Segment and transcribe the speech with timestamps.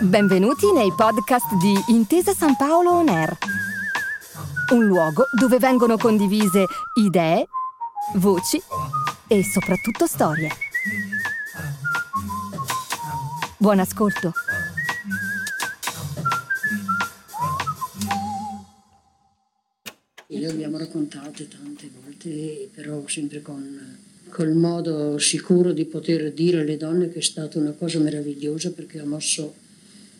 [0.00, 3.36] Benvenuti nei podcast di Intesa San Paolo On Air,
[4.72, 6.64] un luogo dove vengono condivise
[6.94, 7.46] idee,
[8.14, 8.62] voci
[9.26, 10.50] e soprattutto storie.
[13.58, 14.32] Buon ascolto.
[20.28, 23.98] Le abbiamo raccontate tante volte, però sempre con
[24.30, 29.00] col modo sicuro di poter dire alle donne che è stata una cosa meravigliosa perché
[29.00, 29.54] ha mosso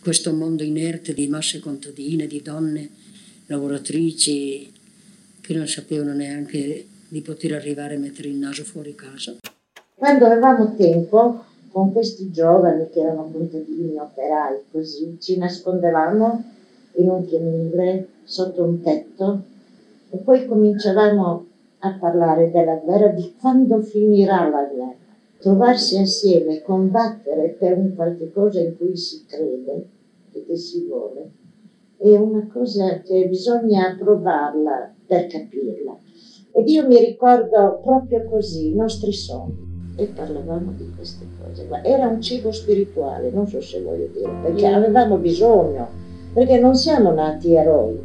[0.01, 2.89] questo mondo inerte di masse contadine, di donne
[3.47, 4.73] lavoratrici
[5.41, 9.37] che non sapevano neanche di poter arrivare a mettere il naso fuori casa.
[9.95, 16.45] Quando avevamo tempo, con questi giovani che erano contadini, operai, così, ci nascondevamo
[16.93, 19.43] in un pianile, sotto un tetto,
[20.11, 21.47] e poi cominciavamo
[21.81, 24.97] a parlare della guerra, di quando finirà la guerra.
[25.39, 29.87] Trovarsi assieme, combattere per un qualche cosa in cui si crede
[30.33, 31.31] e che si vuole,
[31.97, 35.97] è una cosa che bisogna provarla per capirla.
[36.53, 41.69] Ed io mi ricordo proprio così i nostri sogni e parlavamo di queste cose.
[41.83, 45.89] Era un cibo spirituale, non so se voglio dire, perché avevamo bisogno,
[46.33, 47.98] perché non siamo nati eroi.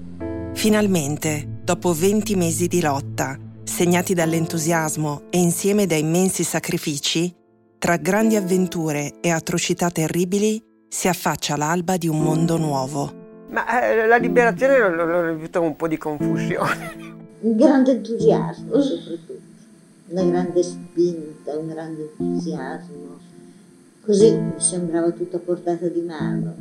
[0.54, 7.33] Finalmente, dopo 20 mesi di lotta, segnati dall'entusiasmo e insieme da immensi sacrifici,
[7.78, 13.22] tra grandi avventure e atrocità terribili si affaccia l'alba di un mondo nuovo.
[13.50, 17.11] Ma eh, la liberazione l'ho, l'ho avuto un po' di confusione.
[17.41, 19.34] Un grande entusiasmo soprattutto,
[20.08, 23.19] una grande spinta, un grande entusiasmo.
[24.06, 26.53] Così mi sembrava tutto a portata di mano,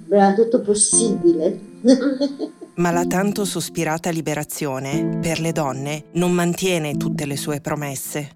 [0.00, 1.58] sembrava tutto possibile.
[2.78, 8.28] Ma la tanto sospirata liberazione, per le donne, non mantiene tutte le sue promesse.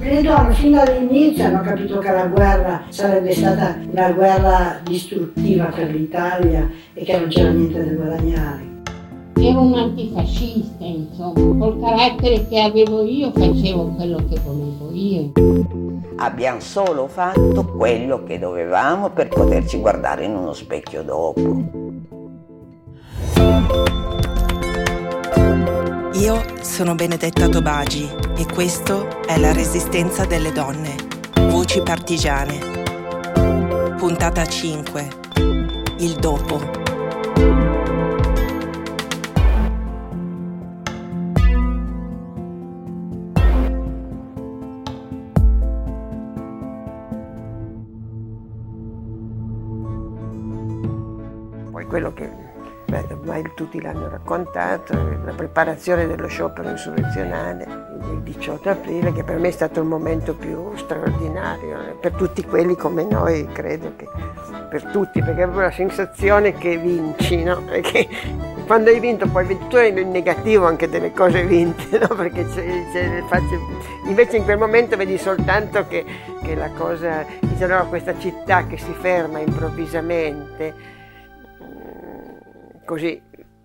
[0.00, 5.94] Le donne fin dall'inizio hanno capito che la guerra sarebbe stata una guerra distruttiva per
[5.94, 8.70] l'Italia e che non c'era niente da guadagnare.
[9.36, 15.30] Ero un antifascista, insomma, col carattere che avevo io facevo quello che volevo io.
[16.16, 22.21] Abbiamo solo fatto quello che dovevamo per poterci guardare in uno specchio dopo.
[26.14, 30.94] Io sono Benedetta Tobagi e questo è La Resistenza delle Donne.
[31.48, 32.58] Voci partigiane.
[33.96, 35.08] Puntata 5.
[35.98, 36.80] Il dopo.
[51.88, 52.41] Quello che
[53.10, 54.94] ormai tutti l'hanno raccontato,
[55.24, 60.34] la preparazione dello sciopero insurrezionale il 18 aprile, che per me è stato il momento
[60.34, 64.08] più straordinario, eh, per tutti quelli come noi, credo che
[64.68, 67.62] per tutti, perché avevo la sensazione che vinci, no?
[67.82, 68.08] Che
[68.66, 72.14] quando hai vinto poi vedi tu il negativo anche delle cose vinte, no?
[72.14, 73.58] Perché c'è, c'è faccio...
[74.06, 76.04] invece in quel momento vedi soltanto che,
[76.42, 80.74] che la cosa, dice questa città che si ferma improvvisamente,
[82.84, 83.20] così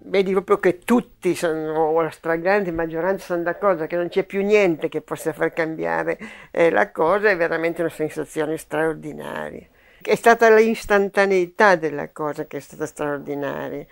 [0.07, 4.41] vedi proprio che tutti sono, o la stragrande maggioranza sono d'accordo che non c'è più
[4.41, 6.17] niente che possa far cambiare
[6.51, 9.67] eh, la cosa, è veramente una sensazione straordinaria.
[10.01, 13.85] È stata l'istantaneità della cosa che è stata straordinaria,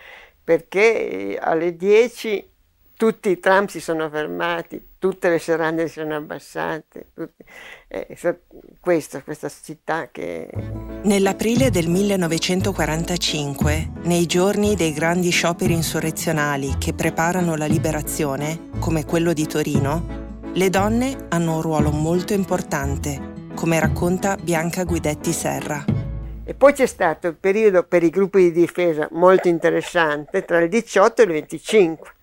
[0.44, 2.54] perché eh, alle 10
[2.98, 7.44] tutti i tram si sono fermati, tutte le serrande si sono abbassate, tutti,
[7.88, 8.18] eh,
[8.80, 10.50] questo, questa città che...
[11.04, 19.34] Nell'aprile del 1945, nei giorni dei grandi scioperi insurrezionali che preparano la liberazione, come quello
[19.34, 20.24] di Torino,
[20.54, 25.84] le donne hanno un ruolo molto importante, come racconta Bianca Guidetti Serra.
[26.48, 30.70] E poi c'è stato il periodo per i gruppi di difesa molto interessante tra il
[30.70, 32.15] 18 e il 25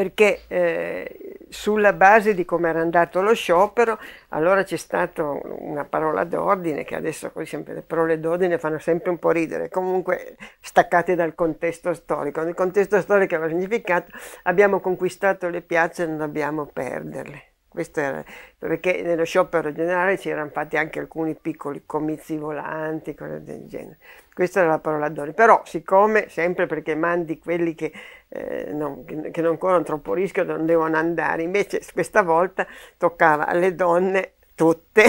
[0.00, 3.98] perché eh, sulla base di come era andato lo sciopero,
[4.30, 9.10] allora c'è stata una parola d'ordine, che adesso poi sempre le parole d'ordine fanno sempre
[9.10, 12.40] un po' ridere, comunque staccate dal contesto storico.
[12.40, 14.10] Nel contesto storico aveva significato
[14.44, 17.49] abbiamo conquistato le piazze e non dobbiamo perderle.
[17.70, 18.24] Questo era,
[18.58, 23.98] perché nello sciopero generale si erano fatti anche alcuni piccoli comizi volanti, cose del genere.
[24.34, 25.36] Questa era la parola d'ordine.
[25.36, 27.92] Però, siccome sempre perché mandi quelli che,
[28.26, 33.76] eh, non, che non corrono troppo rischio non devono andare, invece questa volta toccava alle
[33.76, 35.04] donne tutte,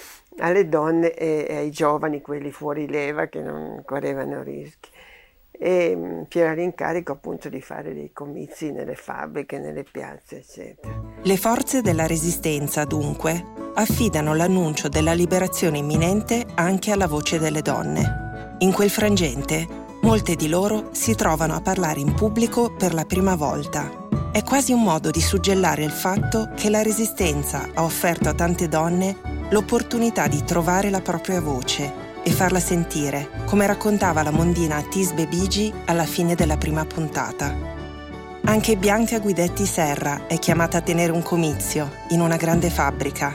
[0.40, 4.88] alle donne e, e ai giovani, quelli fuori leva che non correvano rischi.
[5.58, 11.02] E mm, c'era l'incarico appunto di fare dei comizi nelle fabbriche, nelle piazze, eccetera.
[11.22, 13.44] Le forze della resistenza, dunque,
[13.74, 18.56] affidano l'annuncio della liberazione imminente anche alla voce delle donne.
[18.58, 19.66] In quel frangente,
[20.02, 24.04] molte di loro si trovano a parlare in pubblico per la prima volta.
[24.32, 28.68] È quasi un modo di suggellare il fatto che la resistenza ha offerto a tante
[28.68, 29.16] donne
[29.50, 35.72] l'opportunità di trovare la propria voce e farla sentire, come raccontava la mondina Tisbe Bigi
[35.84, 37.54] alla fine della prima puntata.
[38.46, 43.32] Anche Bianca Guidetti Serra è chiamata a tenere un comizio in una grande fabbrica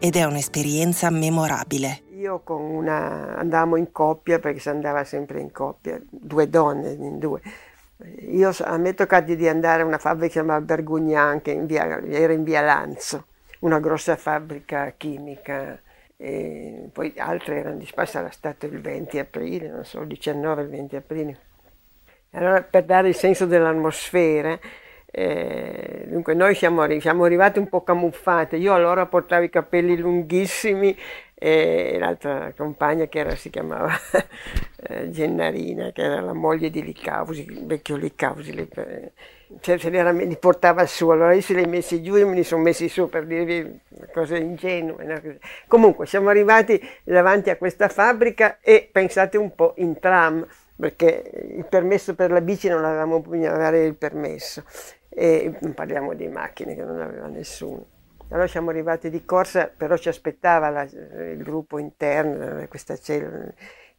[0.00, 2.02] ed è un'esperienza memorabile.
[2.16, 7.20] Io con una andavamo in coppia perché si andava sempre in coppia, due donne in
[7.20, 7.40] due.
[8.32, 11.52] Io, a me è toccato di andare a una fabbrica che si chiamava Bergugnan, che
[11.52, 13.26] in via, era in via Lanzo,
[13.60, 15.78] una grossa fabbrica chimica
[16.16, 20.68] e poi altre erano disperse, era stato il 20 aprile, non so, il 19 il
[20.68, 21.38] 20 aprile.
[22.30, 24.58] Allora per dare il senso dell'atmosfera,
[25.16, 30.96] eh, dunque noi siamo, siamo, arrivati un po' camuffate, io allora portavo i capelli lunghissimi
[31.34, 33.92] e l'altra compagna che era, si chiamava
[34.88, 38.52] eh, Gennarina, che era la moglie di Licausi, il vecchio Licausi,
[39.60, 42.34] cioè, se era, li portava su, allora io se li ho messi giù e me
[42.34, 43.80] li sono messi su per dirvi
[44.12, 45.04] cose ingenue.
[45.04, 45.20] No?
[45.66, 50.46] Comunque siamo arrivati davanti a questa fabbrica e pensate un po' in tram,
[50.76, 54.64] perché il permesso per la bici non avevamo più avere il permesso
[55.08, 57.86] e non parliamo di macchine che non aveva nessuno.
[58.30, 63.52] Allora siamo arrivati di corsa, però ci aspettava la, il gruppo interno, questa cellula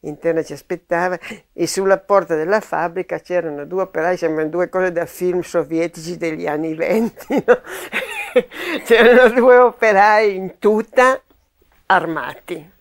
[0.07, 1.17] interna ci aspettava
[1.53, 6.47] e sulla porta della fabbrica c'erano due operai, sembrano due cose da film sovietici degli
[6.47, 7.61] anni venti, no?
[8.85, 11.21] c'erano due operai in tuta
[11.87, 12.73] armati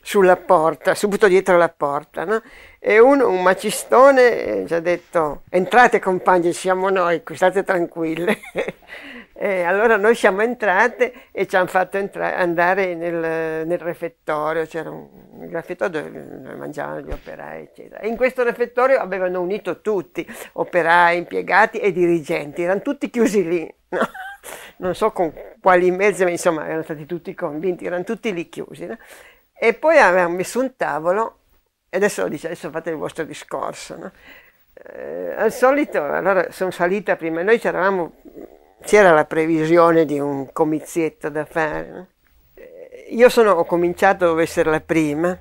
[0.00, 2.40] sulla porta, subito dietro la porta, no?
[2.78, 8.38] e uno, un macistone, ci ha detto entrate compagni, siamo noi, state tranquille.
[9.40, 14.90] E allora noi siamo entrate e ci hanno fatto entra- andare nel, nel, refettorio, c'era
[14.90, 18.00] un, un refettorio dove mangiavano gli operai, eccetera.
[18.00, 23.74] E in questo refettorio avevano unito tutti, operai, impiegati e dirigenti, erano tutti chiusi lì.
[23.90, 24.00] No?
[24.78, 28.86] Non so con quali mezzi, ma insomma erano stati tutti convinti, erano tutti lì chiusi.
[28.86, 28.96] No?
[29.52, 31.38] E poi avevamo messo un tavolo,
[31.88, 33.96] e adesso dice, adesso fate il vostro discorso.
[33.96, 34.12] No?
[34.74, 38.12] Eh, al solito, allora sono salita prima, noi c'eravamo
[38.82, 42.06] c'era la previsione di un comizietto da fare.
[43.10, 45.38] Io sono, ho cominciato a essere la prima,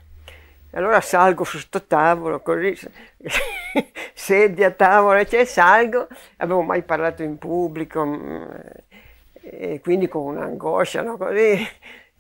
[0.72, 2.78] allora salgo su sto tavolo, così,
[4.14, 6.08] sedia a tavola, cioè salgo,
[6.38, 8.44] avevo mai parlato in pubblico, mm,
[9.42, 11.18] e quindi con un'angoscia, no?
[11.18, 11.58] così,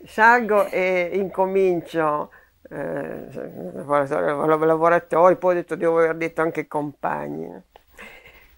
[0.05, 2.31] salgo e incomincio,
[2.69, 3.27] eh,
[3.85, 7.63] lavoratori, poi ho detto, devo aver detto anche compagni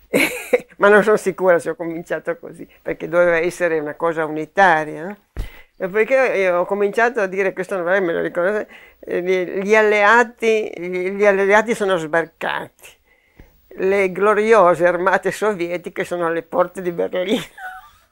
[0.78, 5.06] ma non sono sicura se ho cominciato così, perché doveva essere una cosa unitaria.
[5.06, 5.18] No?
[5.88, 8.68] Perché ho cominciato a dire, questo non me lo ricordare,
[9.00, 12.98] gli alleati, gli alleati sono sbarcati,
[13.78, 17.44] le gloriose armate sovietiche sono alle porte di Berlino.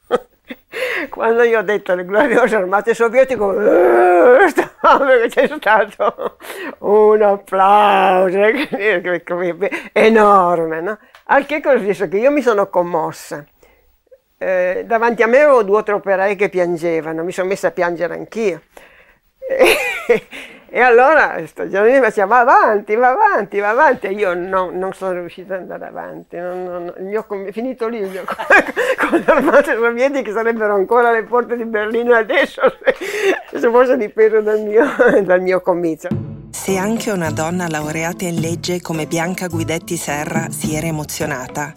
[1.09, 3.43] Quando io ho detto le gloriose armate sovietiche,
[5.27, 6.37] c'è stato
[6.79, 8.39] un applauso
[9.91, 10.97] enorme, no?
[11.29, 12.07] Al che cosa successo?
[12.07, 13.45] Che io mi sono commossa.
[14.37, 17.71] Eh, davanti a me avevo due o tre operai che piangevano, mi sono messa a
[17.71, 18.61] piangere anch'io.
[20.69, 24.07] E, allora sto Giannini mi diceva va avanti, va avanti, va avanti.
[24.07, 26.35] E io no, non sono riuscita ad andare avanti.
[26.35, 28.23] Non, non, mio, è finito lì mio,
[28.99, 32.95] con le armate sovietiche sarebbero ancora alle porte di Berlino adesso, se,
[33.57, 34.85] se fosse dipeso dal mio,
[35.23, 36.36] dal mio comizio.
[36.59, 41.73] Se anche una donna laureata in legge come Bianca Guidetti Serra si era emozionata,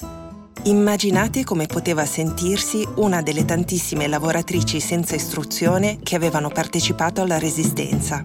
[0.65, 8.25] immaginate come poteva sentirsi una delle tantissime lavoratrici senza istruzione che avevano partecipato alla Resistenza.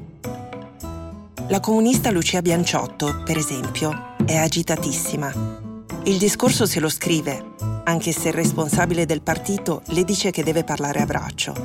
[1.50, 5.65] La comunista Lucia Bianciotto, per esempio, è agitatissima.
[6.08, 7.54] Il discorso se lo scrive,
[7.86, 11.56] anche se il responsabile del partito le dice che deve parlare a braccio.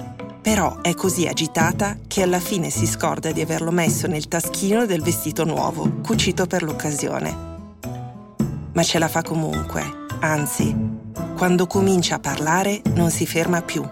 [0.40, 5.02] Però è così agitata che alla fine si scorda di averlo messo nel taschino del
[5.02, 7.36] vestito nuovo, cucito per l'occasione.
[8.72, 9.84] Ma ce la fa comunque,
[10.20, 10.74] anzi,
[11.36, 13.86] quando comincia a parlare non si ferma più.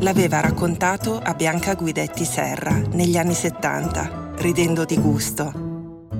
[0.00, 5.50] L'aveva raccontato a Bianca Guidetti Serra negli anni 70, ridendo di gusto.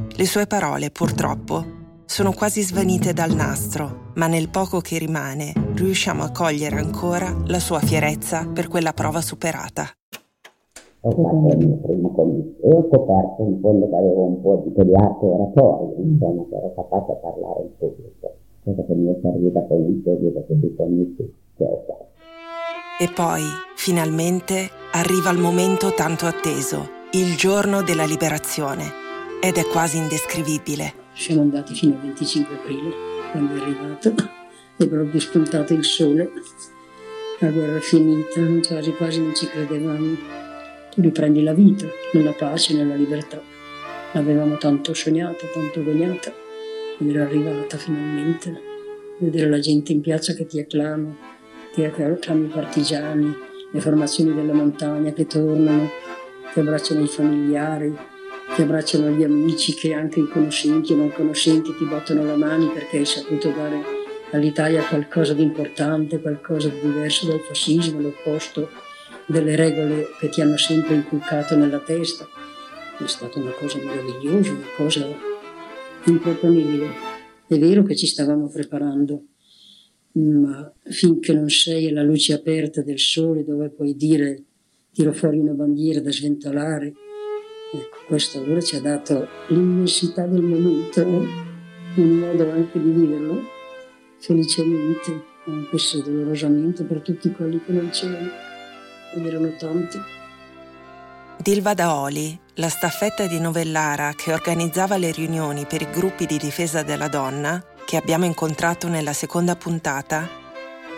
[0.09, 6.23] Le sue parole, purtroppo, sono quasi svanite dal nastro, ma nel poco che rimane riusciamo
[6.23, 9.88] a cogliere ancora la sua fierezza per quella prova superata.
[12.61, 16.54] ho e scoperto in fondo che avevo un po' di, di arte oratoria, insomma, che
[16.54, 20.66] ero capace a parlare in pubblico, cosa che mi è servita poi in seguito tutti
[20.66, 22.06] i comizi che ho fatto.
[23.00, 23.42] E poi,
[23.75, 28.85] finalmente, arriva il momento tanto atteso, il giorno della liberazione,
[29.42, 31.01] ed è quasi indescrivibile.
[31.14, 32.95] Siamo andati fino al 25 aprile,
[33.31, 34.14] quando è arrivato,
[34.76, 36.31] è proprio spuntato il sole,
[37.38, 40.40] la guerra è finita, quasi quasi non ci credevamo
[40.92, 43.40] tu riprendi la vita nella pace, nella libertà.
[44.12, 46.31] L'avevamo tanto sognata, tanto sognata,
[46.99, 48.61] ed era arrivata finalmente.
[49.16, 51.16] Vedere la gente in piazza che ti acclama,
[51.73, 53.35] ti acclama i partigiani,
[53.71, 55.88] le formazioni della montagna che tornano,
[56.52, 57.97] ti abbracciano i familiari,
[58.54, 62.71] ti abbracciano gli amici che anche i conoscenti o non conoscenti ti battono la mano
[62.71, 63.80] perché hai saputo dare
[64.32, 68.68] all'Italia qualcosa di importante, qualcosa di diverso dal fascismo, l'opposto
[69.26, 72.28] delle regole che ti hanno sempre inculcato nella testa.
[72.99, 75.06] È stata una cosa meravigliosa, una cosa
[76.04, 76.87] improponibile.
[77.47, 79.25] È vero che ci stavamo preparando,
[80.12, 84.42] ma finché non sei alla luce aperta del sole dove puoi dire
[84.92, 86.92] tiro fuori una bandiera da sventolare,
[87.73, 91.50] ecco, questo allora ci ha dato l'immensità del momento, eh?
[91.95, 93.43] un modo anche di viverlo
[94.19, 98.31] felicemente, anche se dolorosamente per tutti quelli che non c'erano
[99.14, 99.99] ed erano tanti.
[101.38, 106.83] Dilva Daoli, la staffetta di Novellara che organizzava le riunioni per i gruppi di difesa
[106.83, 110.29] della donna, che abbiamo incontrato nella seconda puntata,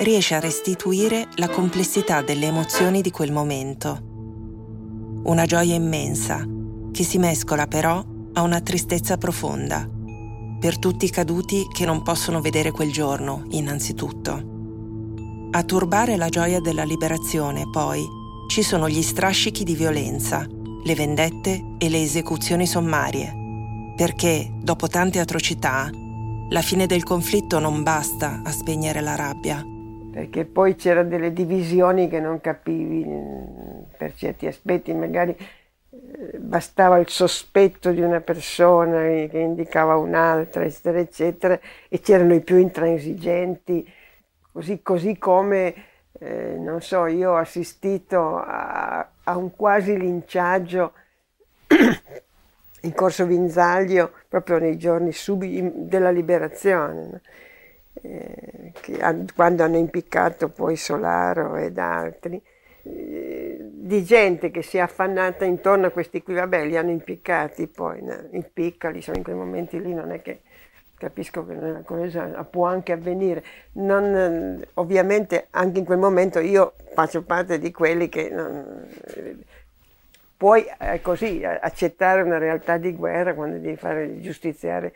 [0.00, 4.12] riesce a restituire la complessità delle emozioni di quel momento.
[5.25, 6.47] Una gioia immensa,
[6.94, 9.84] che si mescola però a una tristezza profonda,
[10.60, 14.52] per tutti i caduti che non possono vedere quel giorno, innanzitutto.
[15.50, 18.06] A turbare la gioia della liberazione, poi,
[18.48, 20.46] ci sono gli strascichi di violenza,
[20.84, 23.92] le vendette e le esecuzioni sommarie.
[23.96, 25.90] Perché, dopo tante atrocità,
[26.48, 29.64] la fine del conflitto non basta a spegnere la rabbia.
[30.12, 33.04] Perché poi c'erano delle divisioni che non capivi
[33.98, 35.36] per certi aspetti, magari
[36.38, 42.56] bastava il sospetto di una persona che indicava un'altra, eccetera, eccetera, e c'erano i più
[42.56, 43.90] intransigenti
[44.52, 45.75] così, così come,
[46.21, 50.92] eh, non so, io ho assistito a, a un quasi linciaggio
[52.83, 57.21] in Corso Vinzaglio proprio nei giorni subiti della liberazione, no?
[58.02, 58.99] eh, che,
[59.35, 62.40] quando hanno impiccato poi Solaro ed altri,
[62.86, 68.02] di gente che si è affannata intorno a questi qui, vabbè li hanno impiccati poi,
[68.02, 68.14] no?
[68.32, 70.42] impiccali, sono in quei momenti lì non è che
[70.96, 73.42] capisco che nella cosa può anche avvenire.
[73.72, 78.86] Non, ovviamente anche in quel momento io faccio parte di quelli che non,
[80.36, 84.94] puoi eh, così accettare una realtà di guerra quando devi fare giustiziare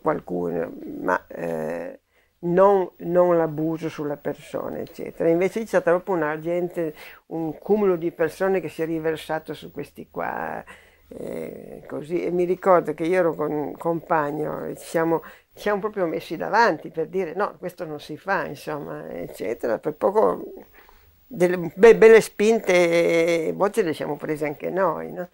[0.00, 2.00] qualcuno, ma eh,
[2.40, 5.28] non, non, l'abuso sulla persona, eccetera.
[5.28, 6.94] Invece c'è proprio una gente,
[7.26, 10.64] un cumulo di persone che si è riversato su questi qua.
[11.08, 12.24] Eh, così.
[12.24, 15.22] E mi ricordo che io ero con un compagno, ci siamo
[15.56, 19.78] ci siamo proprio messi davanti per dire no, questo non si fa, insomma, eccetera.
[19.78, 20.52] Per poco
[21.26, 25.28] delle be- belle spinte, poi ce le siamo prese anche noi, no?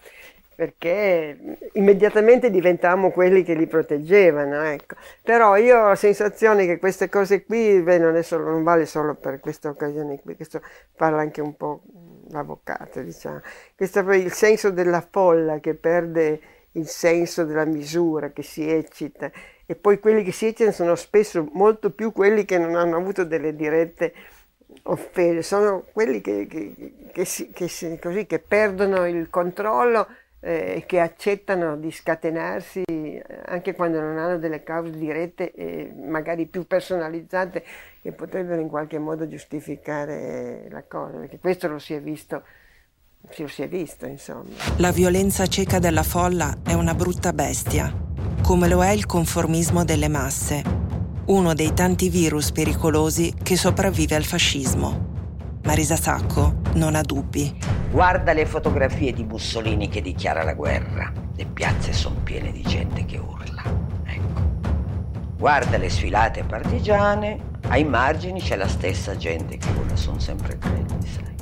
[0.55, 4.63] Perché immediatamente diventavamo quelli che li proteggevano.
[4.63, 4.97] Ecco.
[5.23, 9.15] Però io ho la sensazione che queste cose qui beh, non, solo, non, vale solo
[9.15, 10.61] per questa occasione qui, questo
[10.97, 11.83] parla anche un po'
[12.31, 13.41] l'avvocato, diciamo.
[13.77, 16.41] Questo è il senso della folla che perde
[16.73, 19.31] il senso della misura, che si eccita
[19.73, 23.25] e poi quelli che si eccitano sono spesso molto più quelli che non hanno avuto
[23.25, 24.13] delle dirette
[24.85, 30.09] offese, sono quelli che, che, che, si, si, così, che perdono il controllo
[30.45, 36.47] eh, che accettano di scatenarsi eh, anche quando non hanno delle cause dirette e magari
[36.47, 37.65] più personalizzate
[38.03, 42.43] che potrebbero in qualche modo giustificare la cosa, perché questo lo si è visto
[43.31, 44.51] si è visto, insomma.
[44.79, 47.95] La violenza cieca della folla è una brutta bestia,
[48.43, 50.63] come lo è il conformismo delle masse,
[51.27, 55.12] uno dei tanti virus pericolosi che sopravvive al fascismo.
[55.65, 57.57] Marisa Sacco non ha dubbi.
[57.91, 61.13] Guarda le fotografie di Mussolini che dichiara la guerra.
[61.35, 63.63] Le piazze sono piene di gente che urla.
[64.05, 64.41] Ecco.
[65.37, 71.07] Guarda le sfilate partigiane, ai margini c'è la stessa gente che urla, sono sempre quelli,
[71.07, 71.33] sai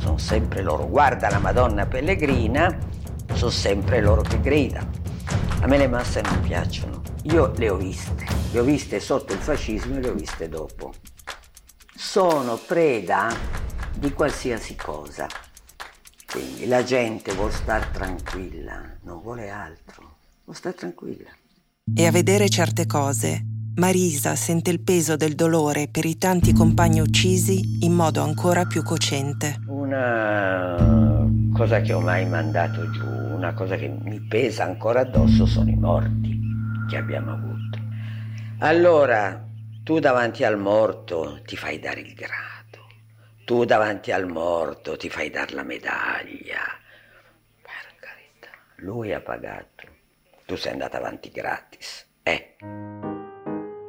[0.00, 0.88] sono sempre loro.
[0.88, 2.76] Guarda la Madonna Pellegrina,
[3.34, 4.90] sono sempre loro che gridano.
[5.60, 7.02] A me le masse non piacciono.
[7.24, 10.92] Io le ho viste, le ho viste sotto il fascismo e le ho viste dopo.
[12.02, 13.28] Sono preda
[13.94, 15.26] di qualsiasi cosa.
[16.32, 21.28] Quindi la gente vuole stare tranquilla, non vuole altro, vuole stare tranquilla.
[21.94, 23.44] E a vedere certe cose,
[23.76, 28.82] Marisa sente il peso del dolore per i tanti compagni uccisi in modo ancora più
[28.82, 29.60] cocente.
[29.66, 35.68] Una cosa che ho mai mandato giù, una cosa che mi pesa ancora addosso sono
[35.68, 36.40] i morti
[36.88, 37.78] che abbiamo avuto.
[38.60, 39.48] Allora,
[39.90, 42.60] tu davanti al morto ti fai dare il grado
[43.44, 46.60] tu davanti al morto ti fai dar la medaglia.
[47.60, 49.88] Per carità, lui ha pagato,
[50.46, 52.06] tu sei andata avanti gratis.
[52.22, 52.54] Eh.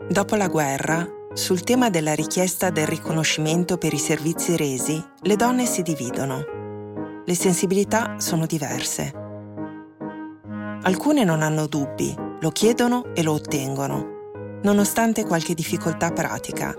[0.10, 5.68] Dopo la guerra, sul tema della richiesta del riconoscimento per i servizi resi, le donne
[5.68, 7.22] si dividono.
[7.24, 9.14] Le sensibilità sono diverse.
[10.82, 14.21] Alcune non hanno dubbi, lo chiedono e lo ottengono,
[14.64, 16.76] nonostante qualche difficoltà pratica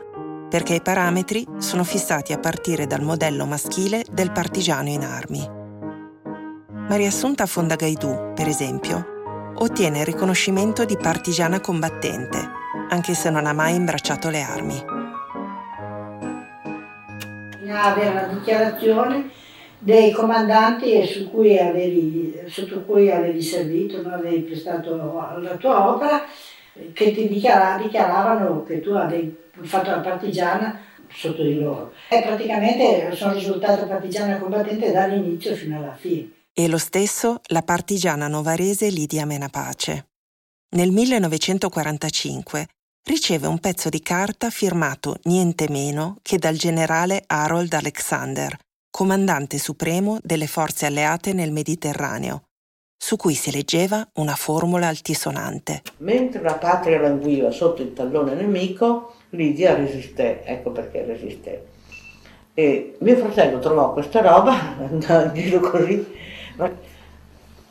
[0.52, 5.48] perché i parametri sono fissati a partire dal modello maschile del partigiano in armi.
[6.90, 12.36] Maria Assunta Fonda per esempio, ottiene il riconoscimento di partigiana combattente,
[12.90, 14.84] anche se non ha mai imbracciato le armi.
[17.70, 19.30] Avere la dichiarazione
[19.78, 26.22] dei comandanti su cui avevi, sotto cui avevi servito, non avevi prestato la tua opera,
[26.92, 31.92] che ti dichiaravano che tu avevi fatto la partigiana sotto di loro.
[32.08, 36.30] E praticamente sono risultata partigiana combattente dall'inizio fino alla fine.
[36.52, 40.06] E lo stesso la partigiana novarese Lidia Menapace.
[40.74, 42.66] Nel 1945
[43.04, 48.56] riceve un pezzo di carta firmato niente meno che dal generale Harold Alexander,
[48.90, 52.44] comandante supremo delle forze alleate nel Mediterraneo,
[53.02, 55.82] su cui si leggeva una formula altisonante.
[55.98, 61.66] Mentre la patria languiva sotto il tallone nemico, Lidia resisté, ecco perché resisté.
[62.54, 66.06] E mio fratello trovò questa roba, andava in giro così,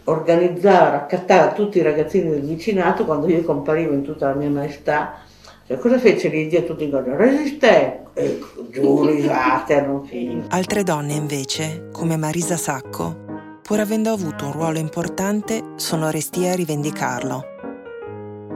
[0.03, 5.21] organizzava, raccattava tutti i ragazzini del vicinato quando io comparivo in tutta la mia maestà.
[5.65, 7.15] Cioè, cosa fece Lidia tutti giorni?
[7.15, 8.03] Resisté!
[8.13, 8.37] E
[8.69, 10.47] giù risate non finire.
[10.49, 13.30] Altre donne invece, come Marisa Sacco,
[13.61, 17.45] pur avendo avuto un ruolo importante, sono restie a rivendicarlo.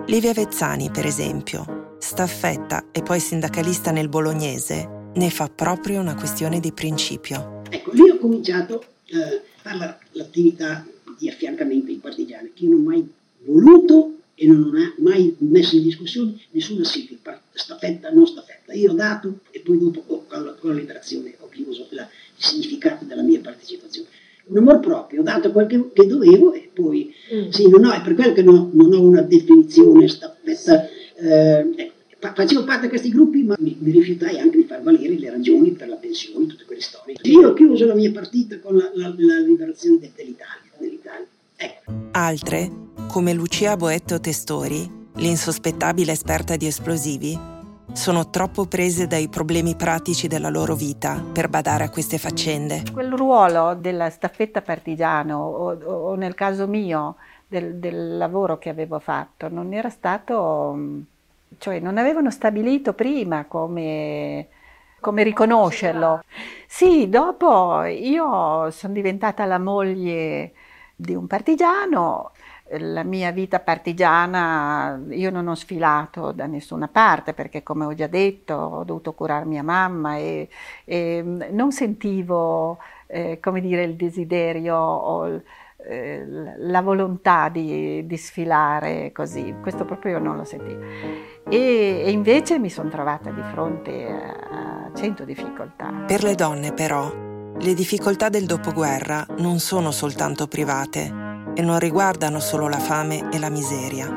[0.08, 6.60] Livia Vezzani, per esempio, staffetta e poi sindacalista nel bolognese, ne fa proprio una questione
[6.60, 7.62] di principio.
[7.70, 10.86] Ecco, lì ho cominciato eh, fare l'attività
[11.18, 13.08] di affiancamento ai partigiani, che non ho mai
[13.46, 18.74] voluto e non ha mai messo in discussione nessuna sigla, staffetta, non staffetta.
[18.74, 22.44] Io ho dato e poi dopo con la, con la liberazione ho chiuso la, il
[22.44, 24.08] significato della mia partecipazione
[24.48, 27.50] un amor proprio, ho dato quel che, che dovevo e poi mm.
[27.50, 30.88] sì, non ho, è per quello che no, non ho una definizione staffetta.
[31.18, 31.94] Eh, ecco,
[32.34, 35.72] facevo parte di questi gruppi, ma mi, mi, rifiutai anche di far valere le ragioni
[35.72, 37.16] per la pensione, tutte quelle storie.
[37.24, 40.72] Io ho chiuso la mia partita con la, la, la liberazione dell'Italia.
[40.78, 41.26] dell'Italia.
[41.56, 41.92] Ecco.
[42.12, 42.72] Altre,
[43.08, 47.55] come Lucia Boetto Testori, l'insospettabile esperta di esplosivi,
[47.96, 52.84] sono troppo prese dai problemi pratici della loro vita per badare a queste faccende.
[52.92, 57.16] Quel ruolo della staffetta partigiano o, o nel caso mio
[57.48, 60.78] del, del, lavoro che avevo fatto non era stato,
[61.58, 64.48] cioè non avevano stabilito prima come,
[65.00, 66.22] come riconoscerlo.
[66.68, 70.52] Sì, dopo io sono diventata la moglie
[70.96, 72.32] di un partigiano
[72.70, 78.08] la mia vita partigiana, io non ho sfilato da nessuna parte perché come ho già
[78.08, 80.50] detto ho dovuto curare mia mamma e,
[80.84, 85.42] e non sentivo eh, come dire, il desiderio o
[85.88, 86.26] eh,
[86.58, 90.82] la volontà di, di, sfilare così, questo proprio non lo sentivo.
[91.48, 96.04] E, e invece mi sono trovata di fronte a cento difficoltà.
[96.08, 97.14] Per le donne però
[97.58, 103.40] le difficoltà del dopoguerra non sono soltanto private e non riguardano solo la fame e
[103.40, 104.08] la miseria.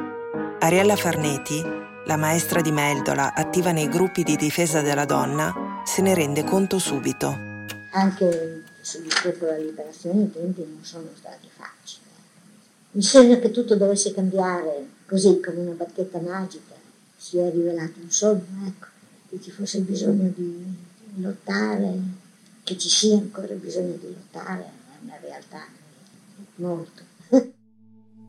[0.58, 1.62] Ariella Farneti,
[2.04, 6.78] la maestra di Meldola attiva nei gruppi di difesa della donna, se ne rende conto
[6.78, 7.26] subito.
[7.92, 12.06] Anche sul discorso della liberazione i tempi non sono stati facili.
[12.92, 16.74] Il sogno che tutto dovesse cambiare così come una bacchetta magica
[17.16, 18.86] si è rivelato un sogno, ecco,
[19.28, 20.74] che ci fosse bisogno di
[21.16, 21.94] lottare,
[22.64, 25.66] che ci sia ancora bisogno di lottare, è una realtà
[26.56, 26.97] molto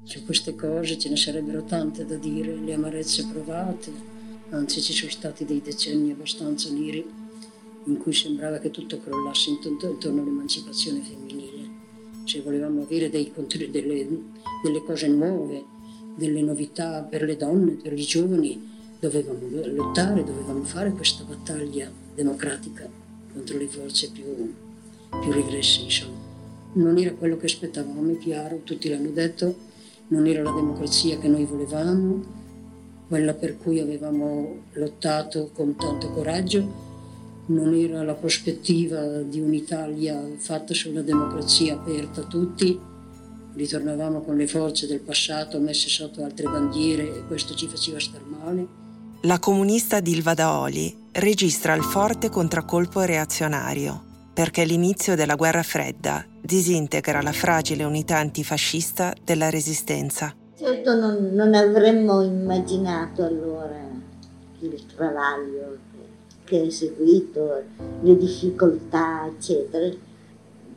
[0.09, 3.91] su queste cose ce ne sarebbero tante da dire, le amarezze provate,
[4.49, 7.05] anzi ci sono stati dei decenni abbastanza neri
[7.85, 11.69] in cui sembrava che tutto crollasse intorno all'emancipazione femminile.
[12.23, 13.31] Se volevamo avere dei,
[13.69, 14.07] delle,
[14.63, 15.63] delle cose nuove,
[16.15, 18.67] delle novità per le donne, per i giovani,
[18.99, 19.39] dovevamo
[19.75, 22.89] lottare, dovevamo fare questa battaglia democratica
[23.31, 24.23] contro le forze più,
[25.21, 26.17] più regresse, insomma.
[26.73, 29.67] non era quello che aspettavamo, è chiaro, tutti l'hanno detto,
[30.09, 32.37] non era la democrazia che noi volevamo,
[33.07, 36.87] quella per cui avevamo lottato con tanto coraggio,
[37.47, 42.79] non era la prospettiva di un'Italia fatta sulla democrazia aperta a tutti,
[43.55, 48.21] ritornavamo con le forze del passato messe sotto altre bandiere e questo ci faceva star
[48.23, 48.67] male.
[49.23, 54.01] La comunista Dilva Daoli registra il forte contraccolpo reazionario
[54.33, 60.33] perché l'inizio della guerra fredda disintegra la fragile unità antifascista della resistenza.
[60.55, 63.77] Certo non, non avremmo immaginato allora
[64.61, 65.77] il travaglio
[66.45, 67.61] che è seguito,
[68.01, 69.95] le difficoltà, eccetera.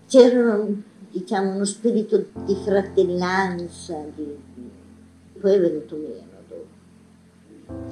[0.06, 0.62] C'era
[1.10, 4.26] diciamo, uno spirito di fratellanza, di...
[5.40, 6.30] poi è venuto meno.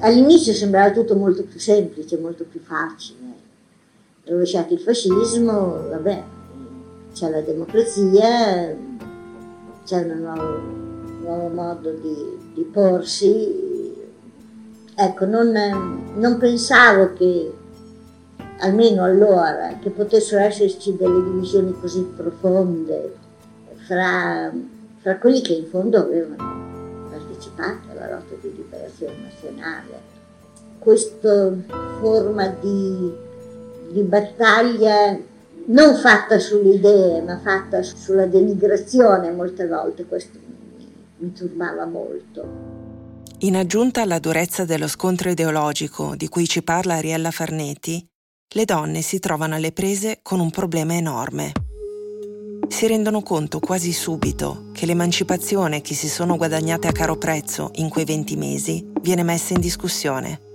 [0.01, 3.19] All'inizio sembrava tutto molto più semplice, molto più facile.
[4.25, 6.25] Rovesciato il fascismo, vabbè,
[7.12, 8.77] c'è la democrazia,
[9.85, 10.61] c'è un nuovo,
[11.23, 13.68] nuovo modo di, di, porsi.
[14.94, 17.53] Ecco, non, non pensavo che
[18.61, 23.14] almeno allora, che potessero esserci delle divisioni così profonde
[23.87, 24.53] fra,
[24.99, 30.18] fra quelli che in fondo avevano partecipato alla lotta di liberazione nazionale.
[30.79, 31.53] Questa
[32.01, 33.12] forma di,
[33.90, 35.18] di battaglia
[35.71, 40.39] non fatta sulle idee, ma fatta sulla denigrazione molte volte, questo
[41.19, 42.79] mi, turbava molto.
[43.41, 48.05] In aggiunta alla durezza dello scontro ideologico di cui ci parla Ariella Farneti,
[48.53, 51.53] le donne si trovano alle prese con un problema enorme.
[52.69, 57.89] Si rendono conto quasi subito che l'emancipazione che si sono guadagnate a caro prezzo in
[57.89, 60.50] quei 20 mesi viene messa in discussione.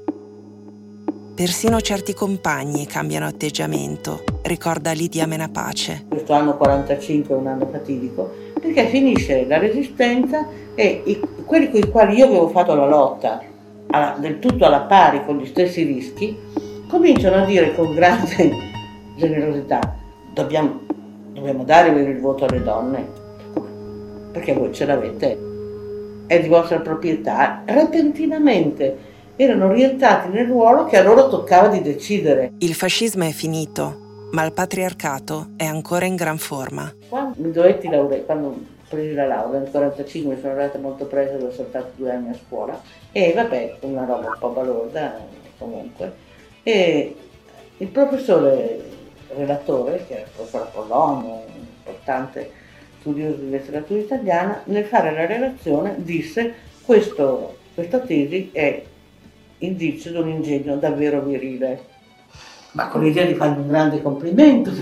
[1.36, 6.06] Persino certi compagni cambiano atteggiamento, ricorda Lidia Menapace.
[6.08, 11.80] Questo anno 45 è un anno fatidico perché finisce la resistenza e i, quelli con
[11.82, 13.44] i quali io avevo fatto la lotta
[13.88, 16.38] alla, del tutto alla pari con gli stessi rischi
[16.88, 18.52] cominciano a dire con grande
[19.20, 20.80] generosità dobbiamo,
[21.34, 23.08] dobbiamo dare il voto alle donne.
[24.32, 25.38] Perché voi ce l'avete.
[26.28, 27.64] È di vostra proprietà.
[27.66, 32.54] Repentinamente erano rientrati nel ruolo che a loro toccava di decidere.
[32.60, 36.94] Il fascismo è finito ma il patriarcato è ancora in gran forma.
[37.08, 41.36] Quando mi dovetti laureare quando ho preso la laurea nel 45 sono andata molto presa
[41.36, 42.82] avevo saltato due anni a scuola.
[43.14, 45.18] E vabbè una roba un po' balorda
[45.58, 46.14] comunque.
[46.64, 47.16] E
[47.78, 48.84] il professore
[49.36, 51.40] relatore, che era il professor un
[51.78, 52.52] importante
[53.00, 58.84] studioso di letteratura italiana, nel fare la relazione disse questo, questa tesi è
[59.60, 61.94] indizio di un ingegno davvero virile.
[62.72, 64.72] Ma con l'idea di farmi un grande complimento.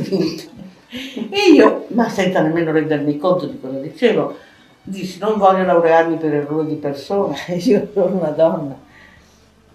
[0.89, 4.36] e io, ma senza nemmeno rendermi conto di cosa dicevo,
[4.81, 8.75] dissi non voglio laurearmi per errore di persona, io sono una donna.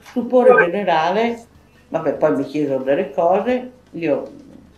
[0.00, 1.46] Stupore generale
[1.90, 4.30] Vabbè, poi mi chiedono delle cose, io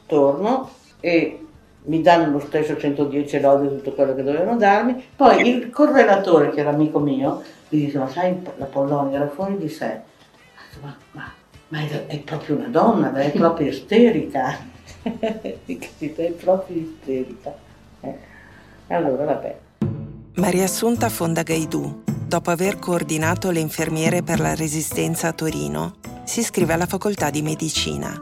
[0.06, 1.44] torno e
[1.82, 5.02] mi danno lo stesso 110 lode di tutto quello che dovevano darmi.
[5.16, 9.56] Poi il correlatore, che era amico mio, mi dice, ma sai, la Polonia era fuori
[9.58, 10.02] di sé.
[11.70, 14.58] Ma, è, è, proprio una donna, è proprio isterica.
[15.02, 17.54] è proprio isterica.
[18.00, 18.18] Eh.
[18.88, 19.58] Allora, vabbè.
[20.34, 26.40] Maria Assunta fonda Gaidù, dopo aver coordinato le infermiere per la resistenza a Torino, si
[26.40, 28.20] iscrive alla facoltà di medicina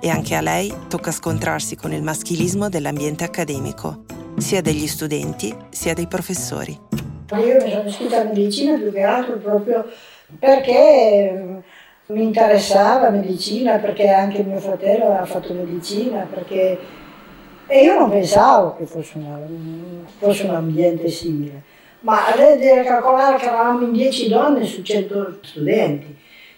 [0.00, 4.04] e anche a lei tocca scontrarsi con il maschilismo dell'ambiente accademico,
[4.38, 6.78] sia degli studenti sia dei professori.
[7.32, 9.84] Io mi sono iscritta a medicina più che altro proprio
[10.38, 11.62] perché
[12.06, 16.78] mi interessava medicina, perché anche mio fratello aveva fatto medicina, perché...
[17.66, 19.38] e io non pensavo che fosse, una,
[20.18, 21.62] fosse un ambiente simile.
[22.00, 26.16] Ma deve calcolare che eravamo in 10 donne su 100 studenti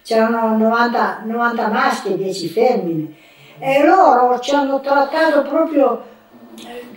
[0.09, 3.13] c'erano 90, 90 maschi e 10 femmine
[3.59, 6.03] e loro ci hanno trattato proprio,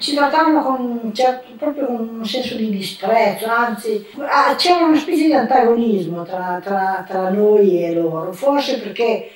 [0.01, 5.25] ci trattavano con, certo, proprio con un senso di disprezzo, anzi ah, c'era una specie
[5.25, 9.29] di antagonismo tra, tra, tra noi e loro, forse perché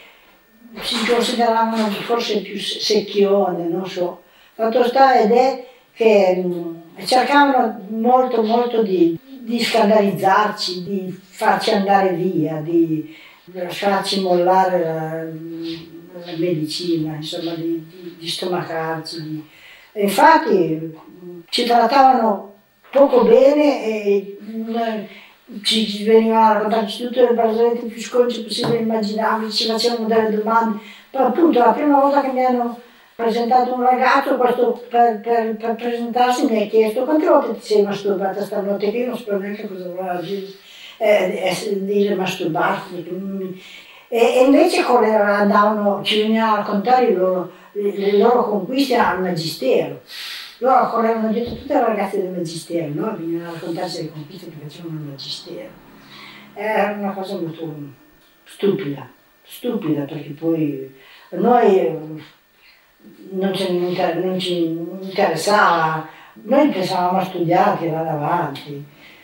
[0.82, 4.24] si consideravano forse più secchione, non so.
[4.56, 12.14] Fatto sta ed è che mh, cercavano molto molto di, di scandalizzarci, di farci andare
[12.14, 13.16] via, di,
[13.54, 15.24] lasciarci mollare la,
[16.26, 19.22] la medicina, insomma, di, di, di stomacarci.
[19.22, 19.44] Di...
[19.96, 20.98] Infatti
[21.50, 22.54] ci trattavano
[22.92, 24.38] poco bene e
[25.64, 30.36] ci, ci venivano a raccontarci tutte le barzellette più sconce possibili immaginabili, ci facevano delle
[30.36, 30.80] domande.
[31.10, 32.80] Però appunto la prima volta che mi hanno
[33.16, 37.84] presentato un ragazzo questo, per, per, per, presentarsi mi ha chiesto quante volte ti sei
[37.84, 40.48] masturbata stanotte che io non so neanche cosa voleva dire,
[40.98, 43.08] eh, dire masturbarti
[44.08, 50.02] e, e invece andavano, ci venivano a raccontare loro, le, le, loro conquiste al magistero
[50.60, 53.16] loro correvano dietro tutte le ragazze del magistero no?
[53.18, 55.70] venivano a raccontarsi le conquiste che facevano al magistero
[56.54, 57.74] era una cosa molto
[58.44, 59.10] stupida
[59.44, 60.94] stupida perché poi
[61.30, 62.24] noi
[63.32, 64.66] non, ci, non ci
[65.02, 66.08] interessava,
[66.44, 68.84] noi pensavamo a studiare, tirare avanti,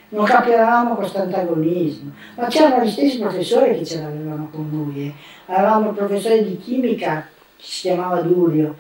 [0.10, 5.08] non capivamo questo antagonismo, ma c'erano gli stessi professori che ce l'avevano con noi.
[5.08, 5.14] Eh.
[5.54, 7.28] Avevamo il professore di chimica,
[7.62, 8.76] si chiamava Durio,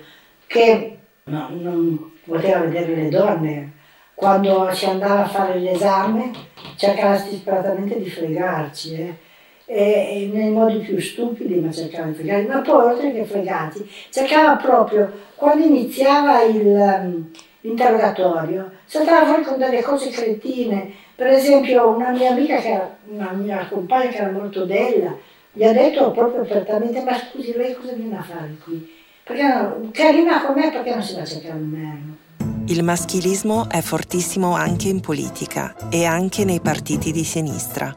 [0.47, 3.71] che no, non poteva vedere le donne.
[4.13, 6.31] Quando si andava a fare l'esame
[6.75, 8.93] cercava disperatamente di fregarci.
[8.93, 9.29] Eh
[9.73, 14.57] eh, nei modi più stupidi, ma cercava di fregare, ma poi oltre che fregati, cercava
[14.57, 20.91] proprio, quando iniziava il, um, l'interrogatorio, saltava fuori con delle cose cretine.
[21.15, 25.15] Per esempio una mia amica, che era, una mia compagna che era molto bella,
[25.53, 28.89] gli ha detto proprio apertamente, ma scusi, lei cosa viene a fare qui?
[29.23, 32.29] Perché no, carina con me perché non si va a cercare un merlo?
[32.67, 37.95] Il maschilismo è fortissimo anche in politica e anche nei partiti di sinistra.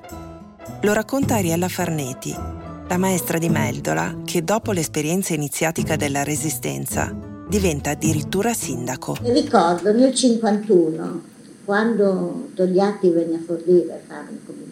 [0.83, 2.35] Lo racconta Ariella Farneti,
[2.89, 7.17] la maestra di Meldola che dopo l'esperienza iniziatica della Resistenza
[7.49, 9.17] diventa addirittura sindaco.
[9.23, 11.23] Ricordo nel 51,
[11.65, 14.64] quando Togliatti venne a Forlì a fare un comizio,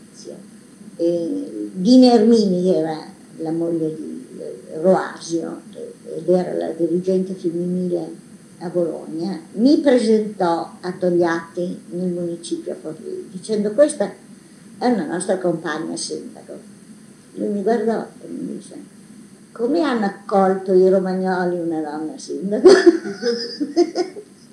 [0.96, 2.98] e Dina Ermini era
[3.38, 4.26] la moglie di
[4.80, 5.62] Roasio
[6.16, 13.72] ed era la dirigente femminile a Bologna, mi presentò a Togliatti nel municipio Forlì dicendo
[13.72, 14.12] questa
[14.78, 16.58] è una nostra compagna sindaco.
[17.34, 18.76] Lui mi guardò e mi disse,
[19.52, 22.68] come hanno accolto i romagnoli una donna sindaco?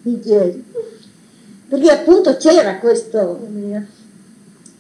[0.04, 0.64] mi chiesi.
[1.68, 3.48] Perché appunto c'era questo,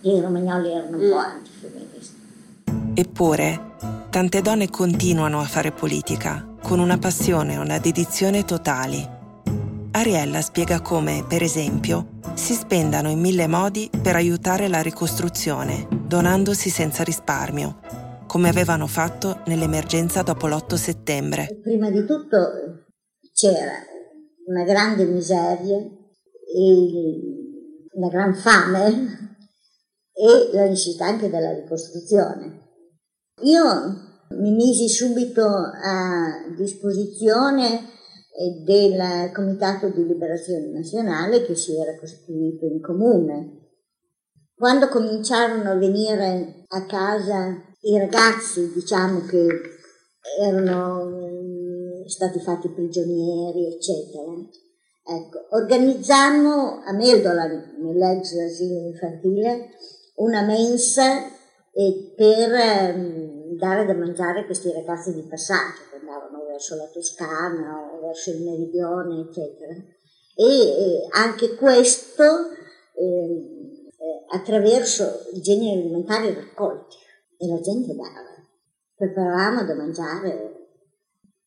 [0.01, 2.17] i romagnoli erano un po' antifemministi.
[2.93, 3.75] Eppure,
[4.09, 9.17] tante donne continuano a fare politica con una passione e una dedizione totali
[9.91, 16.69] Ariella spiega come, per esempio, si spendano in mille modi per aiutare la ricostruzione, donandosi
[16.69, 17.79] senza risparmio,
[18.27, 21.59] come avevano fatto nell'emergenza dopo l'8 settembre.
[21.63, 22.37] Prima di tutto
[23.33, 23.73] c'era
[24.45, 25.77] una grande miseria,
[27.91, 29.37] una gran fame
[30.19, 32.67] e la necessità anche della ricostruzione.
[33.43, 33.63] Io
[34.31, 37.87] mi misi subito a disposizione
[38.65, 43.67] del Comitato di Liberazione Nazionale che si era costituito in comune.
[44.53, 49.47] Quando cominciarono a venire a casa i ragazzi, diciamo che
[50.41, 54.33] erano mm, stati fatti prigionieri, eccetera,
[55.15, 59.69] ecco, organizzammo a Meldola, nell'ex asilo infantile,
[60.19, 61.37] una mensa
[62.15, 67.91] per ehm, dare da mangiare a questi ragazzi di passaggio che andavano verso la Toscana
[67.93, 69.73] o verso il meridione, eccetera.
[70.35, 72.23] E anche questo
[72.93, 73.59] eh,
[74.31, 76.97] attraverso i generi alimentari raccolti
[77.37, 78.37] e la gente dava.
[78.95, 80.67] Preparavamo da mangiare,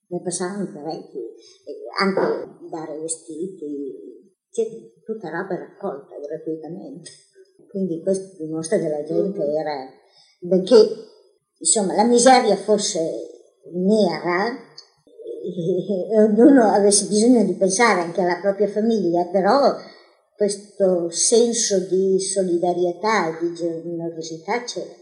[0.06, 1.20] ne passavano parecchi,
[1.98, 4.66] anche dare vestiti, cioè,
[5.04, 7.10] tutta roba raccolta gratuitamente.
[7.72, 9.88] Quindi questo dimostra che la gente era,
[10.40, 10.76] benché
[11.56, 13.00] insomma la miseria fosse
[13.72, 14.48] nera,
[15.42, 19.74] e ognuno avesse bisogno di pensare anche alla propria famiglia, però
[20.36, 24.92] questo senso di solidarietà e di generosità c'era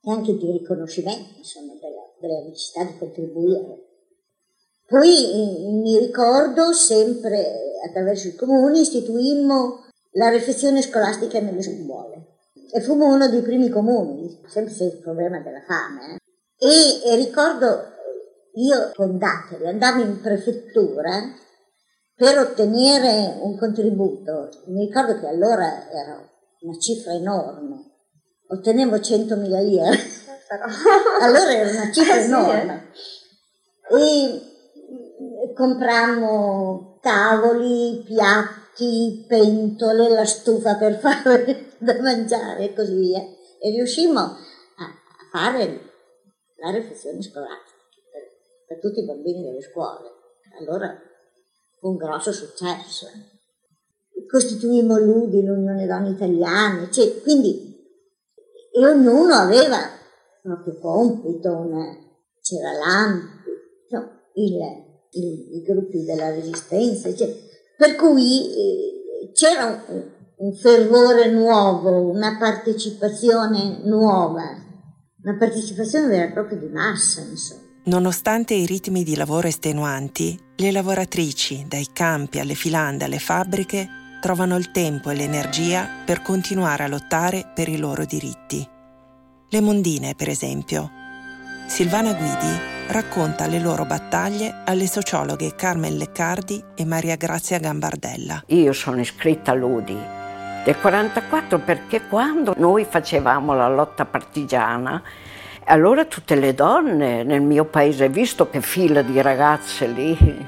[0.00, 3.86] e anche di riconoscimento insomma, della, della necessità di contribuire.
[4.86, 9.87] Poi mi ricordo sempre attraverso il comune istituimmo
[10.18, 12.38] la refezione scolastica nelle scuole
[12.72, 16.16] e fummo uno dei primi comuni, sempre il problema della fame.
[16.58, 16.66] Eh.
[16.66, 17.94] E, e ricordo
[18.54, 21.10] io con Datteri andavo in prefettura
[22.14, 26.20] per ottenere un contributo, mi ricordo che allora era
[26.62, 27.76] una cifra enorme,
[28.48, 29.88] ottenevo 100.000 lire,
[31.20, 32.24] allora era una cifra eh?
[32.24, 32.90] enorme.
[33.90, 38.67] E comprammo tavoli, piatti,
[39.26, 43.20] pentole, la stufa per fare da mangiare e così via.
[43.60, 44.36] E riuscimmo a,
[45.30, 45.80] fare
[46.56, 47.76] la riflessione scolastica
[48.66, 50.10] per tutti i bambini delle scuole.
[50.60, 50.96] Allora
[51.78, 53.06] fu un grosso successo.
[54.28, 57.68] Costituimmo l'UDI, l'Unione Donne Italiane, cioè, quindi
[58.70, 61.96] e ognuno aveva il proprio compito, una,
[62.40, 67.34] c'era l'AMPI, no, i, gruppi della resistenza, cioè,
[67.78, 70.02] per cui eh, c'era un,
[70.38, 74.42] un fervore nuovo, una partecipazione nuova,
[75.22, 77.62] una partecipazione vera e propria di massa, insomma.
[77.84, 83.88] Nonostante i ritmi di lavoro estenuanti, le lavoratrici, dai campi alle filande alle fabbriche,
[84.20, 88.66] trovano il tempo e l'energia per continuare a lottare per i loro diritti.
[89.50, 90.90] Le mondine, per esempio.
[91.68, 98.44] Silvana Guidi racconta le loro battaglie alle sociologhe Carmen Leccardi e Maria Grazia Gambardella.
[98.46, 99.98] Io sono iscritta all'UDI
[100.64, 105.02] del 44 perché quando noi facevamo la lotta partigiana,
[105.64, 110.46] allora tutte le donne nel mio paese, visto che fila di ragazze lì,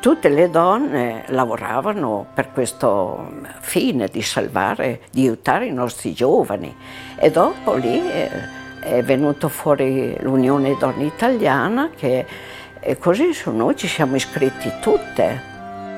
[0.00, 6.74] tutte le donne lavoravano per questo fine di salvare, di aiutare i nostri giovani.
[7.16, 8.00] E dopo lì
[8.80, 12.26] è venuto fuori l'Unione Donne Italiana che
[12.82, 15.48] e così su noi ci siamo iscritti tutte.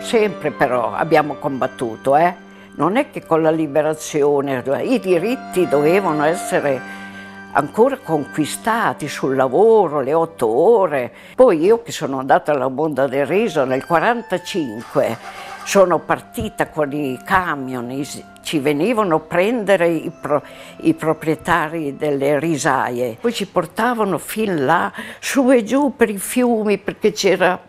[0.00, 2.34] Sempre però abbiamo combattuto, eh?
[2.74, 6.80] Non è che con la liberazione i diritti dovevano essere
[7.52, 11.12] ancora conquistati sul lavoro, le otto ore.
[11.36, 15.16] Poi io che sono andata alla Monda del Riso nel 1945,
[15.64, 18.04] sono partita con i camion,
[18.42, 20.42] ci venivano a prendere i, pro,
[20.80, 26.78] i, proprietari delle risaie, poi ci portavano fin là, su e giù per i fiumi
[26.78, 27.60] perché c'era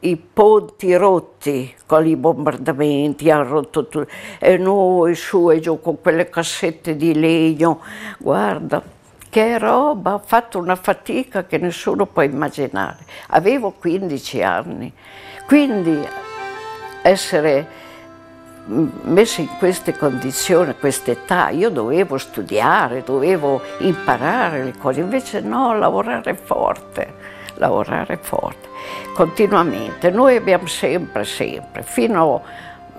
[0.00, 4.06] i ponti rotti con i bombardamenti, hanno rotto tutto,
[4.38, 7.80] e noi su e giù con quelle cassette di legno,
[8.18, 8.82] guarda,
[9.28, 12.98] che roba, ho fatto una fatica che nessuno può immaginare.
[13.28, 14.92] Avevo 15 anni,
[15.46, 16.06] quindi
[17.04, 17.82] essere
[18.66, 25.40] messo in queste condizioni, a questa età, io dovevo studiare, dovevo imparare le cose, invece
[25.40, 27.12] no, lavorare forte,
[27.56, 28.68] lavorare forte
[29.14, 30.10] continuamente.
[30.10, 32.42] Noi abbiamo sempre, sempre, fino,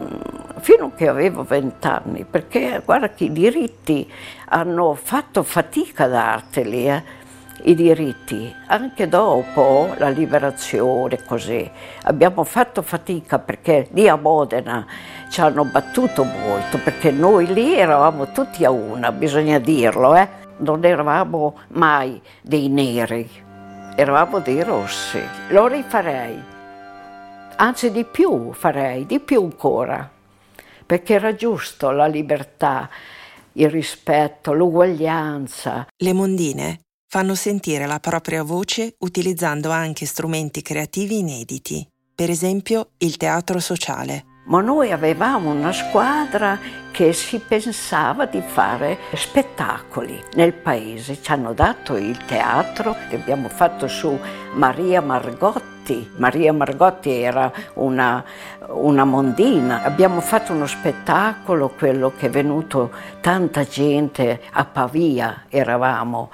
[0.02, 4.12] mm, fino che avevo vent'anni, perché guarda che i diritti
[4.50, 7.24] hanno fatto fatica a darteli, eh?
[7.64, 11.70] I diritti, anche dopo la liberazione, così.
[12.04, 14.86] Abbiamo fatto fatica perché lì a Modena
[15.30, 20.28] ci hanno battuto molto, perché noi lì eravamo tutti a una, bisogna dirlo, eh?
[20.58, 23.30] non eravamo mai dei neri,
[23.96, 25.22] eravamo dei rossi.
[25.50, 26.42] Lo rifarei,
[27.56, 30.10] anzi di più farei, di più ancora,
[30.86, 32.90] perché era giusto la libertà,
[33.54, 35.88] il rispetto, l'uguaglianza.
[35.98, 43.18] Le mondine fanno sentire la propria voce utilizzando anche strumenti creativi inediti, per esempio il
[43.18, 46.60] teatro sociale ma noi avevamo una squadra
[46.92, 51.22] che si pensava di fare spettacoli nel paese.
[51.22, 54.18] Ci hanno dato il teatro che abbiamo fatto su
[54.54, 56.12] Maria Margotti.
[56.18, 58.24] Maria Margotti era una,
[58.70, 59.84] una mondina.
[59.84, 66.30] Abbiamo fatto uno spettacolo, quello che è venuto tanta gente a Pavia, eravamo.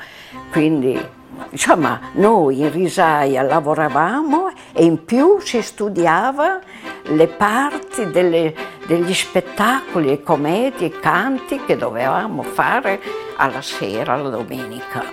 [0.52, 6.60] Quindi Insomma, noi in risaia lavoravamo e in più si studiava
[7.04, 8.54] le parti delle,
[8.86, 13.01] degli spettacoli, commedie, canti che dovevamo fare
[13.38, 15.04] alla sera, la domenica.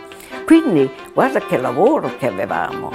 [0.45, 2.91] Quindi guarda che lavoro che avevamo.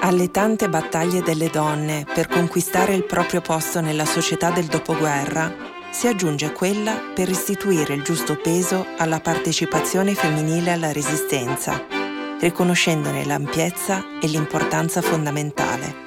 [0.00, 6.06] Alle tante battaglie delle donne per conquistare il proprio posto nella società del dopoguerra si
[6.06, 11.95] aggiunge quella per restituire il giusto peso alla partecipazione femminile alla resistenza
[12.38, 16.04] riconoscendone l'ampiezza e l'importanza fondamentale.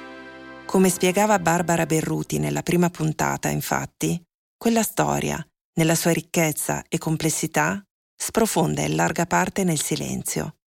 [0.64, 4.22] Come spiegava Barbara Berruti nella prima puntata, infatti,
[4.56, 10.58] quella storia, nella sua ricchezza e complessità, sprofonda in larga parte nel silenzio.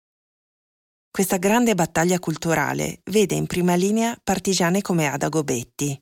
[1.09, 5.97] Questa grande battaglia culturale vede in prima linea partigiane come Ada Gobetti.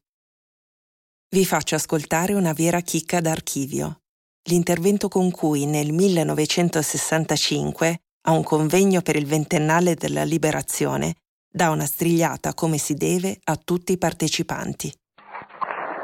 [1.28, 4.00] Vi faccio ascoltare una vera chicca d'archivio,
[4.48, 11.14] l'intervento con cui nel 1965 a un convegno per il ventennale della liberazione,
[11.50, 14.92] dà una strigliata come si deve a tutti i partecipanti.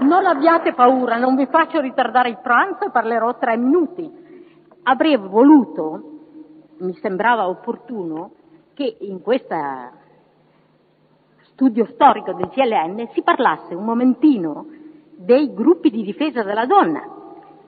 [0.00, 4.11] Non abbiate paura, non vi faccio ritardare il pranzo parlerò tre minuti.
[4.85, 8.33] Avrei voluto, mi sembrava opportuno,
[8.74, 9.57] che in questo
[11.53, 14.66] studio storico del CLN si parlasse un momentino
[15.16, 17.01] dei gruppi di difesa della donna,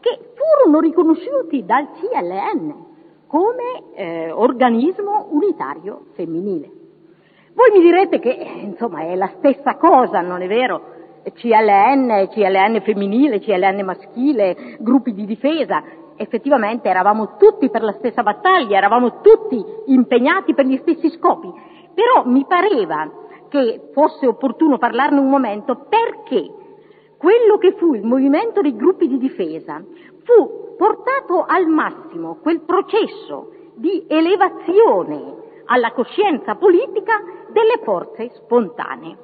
[0.00, 2.87] che furono riconosciuti dal CLN
[3.28, 6.70] come eh, organismo unitario femminile.
[7.54, 8.30] Voi mi direte che
[8.62, 10.96] insomma è la stessa cosa, non è vero?
[11.34, 15.82] CLN, CLN femminile, CLN maschile, gruppi di difesa.
[16.16, 21.52] Effettivamente eravamo tutti per la stessa battaglia, eravamo tutti impegnati per gli stessi scopi.
[21.94, 23.10] Però mi pareva
[23.48, 26.54] che fosse opportuno parlarne un momento perché
[27.18, 29.82] quello che fu il movimento dei gruppi di difesa
[30.28, 37.14] fu portato al massimo quel processo di elevazione alla coscienza politica
[37.50, 39.16] delle forze spontanee.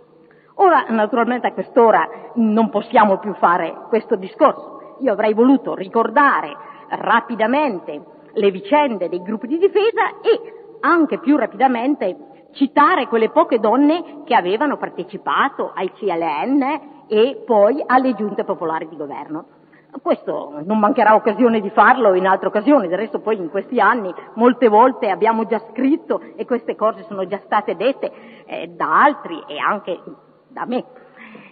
[0.57, 4.97] Ora, naturalmente a quest'ora non possiamo più fare questo discorso.
[5.01, 6.57] Io avrei voluto ricordare
[6.89, 8.03] rapidamente
[8.33, 14.35] le vicende dei gruppi di difesa e anche più rapidamente citare quelle poche donne che
[14.35, 19.63] avevano partecipato ai CLN e poi alle giunte popolari di governo.
[20.03, 24.13] Questo non mancherà occasione di farlo in altre occasioni, del resto poi in questi anni
[24.35, 28.13] molte volte abbiamo già scritto e queste cose sono già state dette
[28.45, 30.01] eh, da altri e anche
[30.49, 30.85] da me.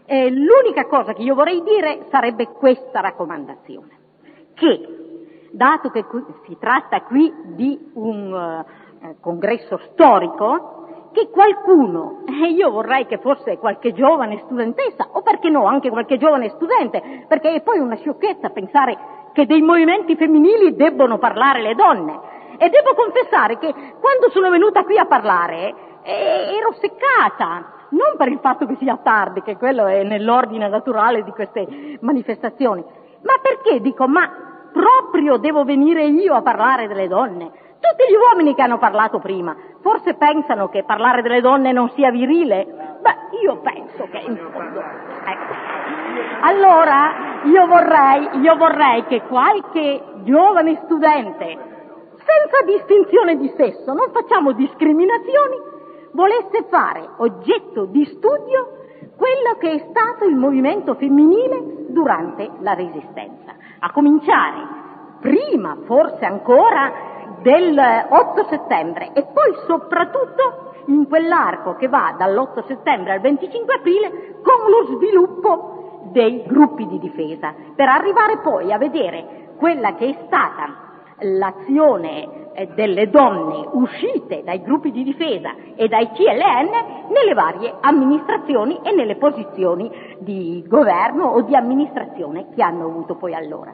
[0.04, 3.90] Eh, l'unica cosa che io vorrei dire sarebbe questa raccomandazione,
[4.54, 5.02] che
[5.52, 6.04] dato che
[6.46, 8.64] si tratta qui di un
[9.00, 10.81] uh, congresso storico,
[11.12, 16.18] che qualcuno, e io vorrei che fosse qualche giovane studentessa, o perché no, anche qualche
[16.18, 18.98] giovane studente, perché è poi una sciocchezza pensare
[19.32, 22.30] che dei movimenti femminili debbono parlare le donne.
[22.58, 28.28] E devo confessare che quando sono venuta qui a parlare eh, ero seccata, non per
[28.28, 32.84] il fatto che sia tardi, che quello è nell'ordine naturale di queste manifestazioni,
[33.22, 34.30] ma perché dico, ma
[34.72, 37.50] proprio devo venire io a parlare delle donne?
[37.82, 42.12] Tutti gli uomini che hanno parlato prima, forse pensano che parlare delle donne non sia
[42.12, 42.64] virile?
[43.00, 44.78] Beh, io penso che in fondo.
[44.78, 45.52] Ecco.
[46.42, 51.58] Allora, io vorrei, io vorrei che qualche giovane studente,
[52.14, 55.56] senza distinzione di sesso, non facciamo discriminazioni,
[56.12, 58.78] volesse fare oggetto di studio
[59.16, 63.54] quello che è stato il movimento femminile durante la Resistenza.
[63.80, 64.80] A cominciare
[65.20, 67.11] prima, forse ancora,
[67.42, 74.10] del 8 settembre e poi soprattutto in quell'arco che va dall'8 settembre al 25 aprile
[74.42, 80.16] con lo sviluppo dei gruppi di difesa, per arrivare poi a vedere quella che è
[80.26, 80.90] stata
[81.20, 88.80] l'azione eh, delle donne uscite dai gruppi di difesa e dai CLN nelle varie amministrazioni
[88.82, 93.72] e nelle posizioni di governo o di amministrazione che hanno avuto poi allora.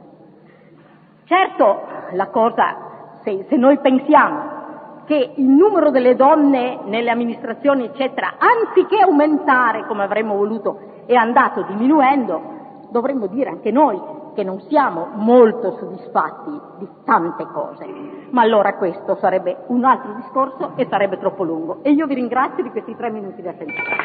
[1.25, 1.81] Certo,
[2.13, 2.88] la cosa
[3.29, 4.57] se, se noi pensiamo
[5.05, 11.63] che il numero delle donne nelle amministrazioni, eccetera, anziché aumentare come avremmo voluto, è andato
[11.63, 13.99] diminuendo, dovremmo dire anche noi
[14.35, 17.87] che non siamo molto soddisfatti di tante cose.
[18.31, 21.79] Ma allora questo sarebbe un altro discorso e sarebbe troppo lungo.
[21.83, 23.97] E io vi ringrazio di questi tre minuti di attenzione.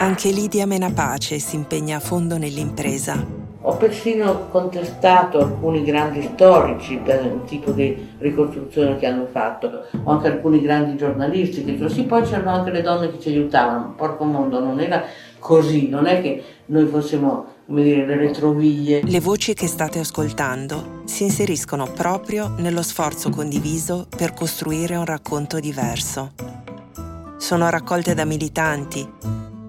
[0.00, 3.43] Anche Lidia Menapace si impegna a fondo nell'impresa.
[3.66, 10.10] Ho persino contestato alcuni grandi storici per il tipo di ricostruzione che hanno fatto, o
[10.10, 13.94] anche alcuni grandi giornalisti che dicono sì, poi c'erano anche le donne che ci aiutavano,
[13.96, 15.04] porco mondo, non era
[15.38, 19.00] così, non è che noi fossimo come dire, le retroviglie.
[19.02, 25.58] Le voci che state ascoltando si inseriscono proprio nello sforzo condiviso per costruire un racconto
[25.58, 26.32] diverso.
[27.38, 29.08] Sono raccolte da militanti,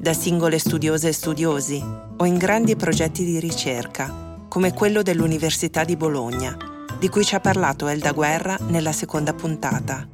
[0.06, 1.84] da singole studiose e studiosi
[2.18, 6.56] o in grandi progetti di ricerca, come quello dell'Università di Bologna,
[6.99, 10.08] di cui ci ha parlato Elda Guerra nella seconda puntata.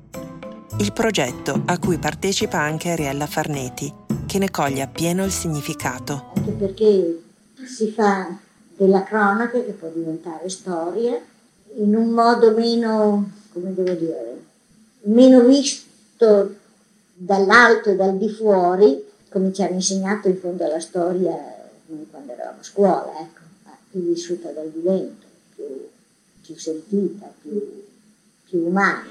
[0.78, 3.94] Il progetto a cui partecipa anche Ariella Farneti,
[4.28, 6.32] che ne coglie appieno il significato.
[6.38, 7.24] Anche perché
[7.66, 8.34] si fa
[8.78, 11.20] della cronaca che può diventare storia
[11.80, 14.42] in un modo meno, come devo dire,
[15.02, 16.56] meno visto
[17.14, 21.34] dall'alto e dal di fuori come ci hanno insegnato in fondo alla storia
[22.10, 23.40] quando eravamo a scuola, ecco,
[23.90, 25.26] più vissuta dal vivente,
[25.56, 25.66] più,
[26.42, 27.84] più sentita, più,
[28.46, 29.04] più umana.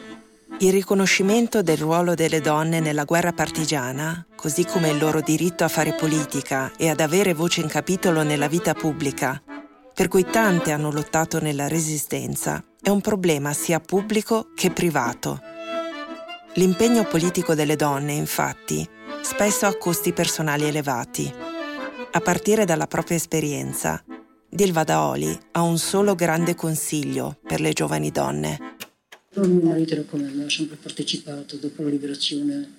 [0.59, 5.69] Il riconoscimento del ruolo delle donne nella guerra partigiana, così come il loro diritto a
[5.69, 9.41] fare politica e ad avere voce in capitolo nella vita pubblica,
[9.95, 15.41] per cui tante hanno lottato nella resistenza, è un problema sia pubblico che privato.
[16.55, 18.87] L'impegno politico delle donne, infatti,
[19.23, 21.33] spesso a costi personali elevati.
[22.13, 24.03] A partire dalla propria esperienza,
[24.49, 28.59] Dilva Daoli ha un solo grande consiglio per le giovani donne.
[29.35, 32.79] Mio marito era come me, ha sempre partecipato dopo la liberazione.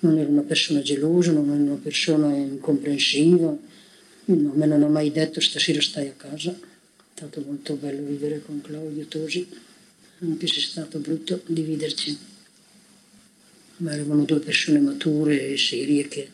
[0.00, 3.48] Non era una persona gelosa, non era una persona incomprensiva.
[3.48, 3.56] A
[4.24, 6.52] me non ha mai detto stasera stai a casa.
[6.52, 9.46] È stato molto bello vivere con Claudio Tosi,
[10.20, 12.29] anche se è stato brutto dividerci
[13.80, 16.28] ma eravamo due persone mature e serie che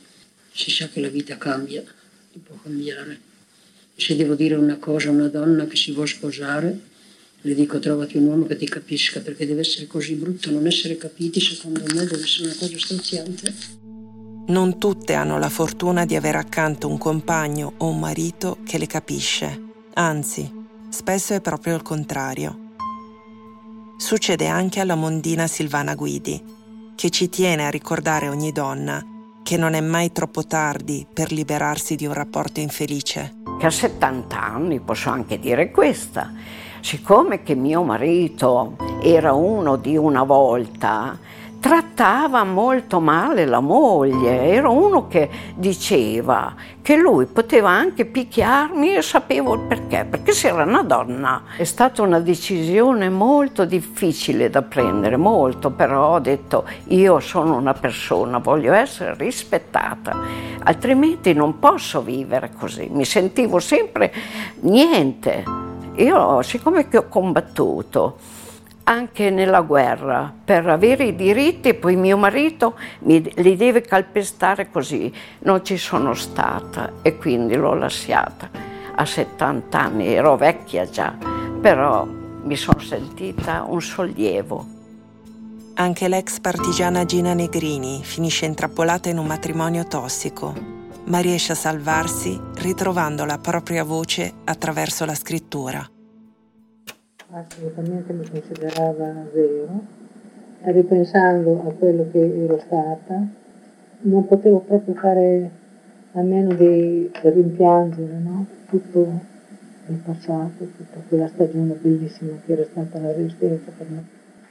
[0.53, 1.83] si sa che la vita cambia,
[2.45, 3.19] può cambiare.
[3.97, 6.79] Se devo dire una cosa a una donna che si vuole sposare,
[7.41, 10.97] le dico trovati un uomo che ti capisca, perché deve essere così brutto non essere
[10.97, 13.55] capiti, secondo me deve essere una cosa straziante.
[14.49, 18.87] Non tutte hanno la fortuna di avere accanto un compagno o un marito che le
[18.87, 19.61] capisce,
[19.95, 20.51] anzi,
[20.91, 22.73] spesso è proprio il contrario.
[23.99, 26.56] Succede anche alla mondina Silvana Guidi,
[26.97, 29.05] che ci tiene a ricordare ogni donna
[29.43, 33.35] che non è mai troppo tardi per liberarsi di un rapporto infelice.
[33.61, 36.33] Che a 70 anni posso anche dire questa.
[36.81, 41.17] Siccome che mio marito era uno di una volta,
[41.67, 49.03] trattava molto male la moglie, era uno che diceva che lui poteva anche picchiarmi e
[49.03, 51.43] sapevo il perché, perché se era una donna.
[51.57, 57.75] È stata una decisione molto difficile da prendere, molto, però ho detto io sono una
[57.75, 60.17] persona, voglio essere rispettata,
[60.63, 64.15] altrimenti non posso vivere così, mi sentivo sempre
[64.61, 65.43] niente.
[65.97, 68.19] Io, siccome che ho combattuto,
[68.89, 75.13] anche nella guerra per avere i diritti, poi mio marito mi, li deve calpestare così.
[75.41, 78.49] Non ci sono stata e quindi l'ho lasciata.
[78.95, 81.15] A 70 anni ero vecchia già,
[81.61, 84.75] però mi sono sentita un sollievo.
[85.75, 90.55] Anche l'ex partigiana Gina Negrini finisce intrappolata in un matrimonio tossico,
[91.07, 95.87] ma riesce a salvarsi ritrovando la propria voce attraverso la scrittura
[97.31, 99.85] assolutamente mi considerava zero,
[100.63, 103.27] ripensando a quello che ero stata,
[104.01, 105.51] non potevo proprio fare
[106.13, 108.47] a meno di rimpiangere no?
[108.69, 109.35] tutto
[109.89, 114.05] il passato, tutta quella stagione bellissima che era stata la resistenza per me.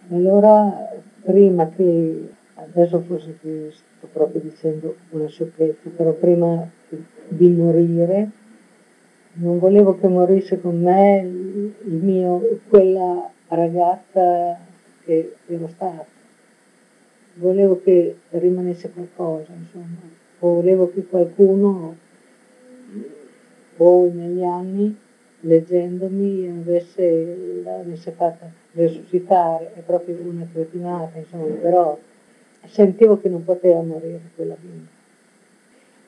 [0.10, 0.90] Allora,
[1.24, 6.70] prima che, adesso forse che sto proprio dicendo una sciocchezza, però prima
[7.28, 8.30] di morire,
[9.36, 14.58] non volevo che morisse con me il mio, quella ragazza
[15.04, 16.06] che ero stata.
[17.36, 20.14] Volevo che rimanesse qualcosa, insomma.
[20.40, 21.96] Volevo che qualcuno
[23.76, 24.96] poi negli anni,
[25.42, 29.74] leggendomi, avesse, l'avesse fatta resuscitare.
[29.74, 31.98] È proprio una cretinata, insomma, però
[32.68, 34.95] sentivo che non poteva morire quella bimba.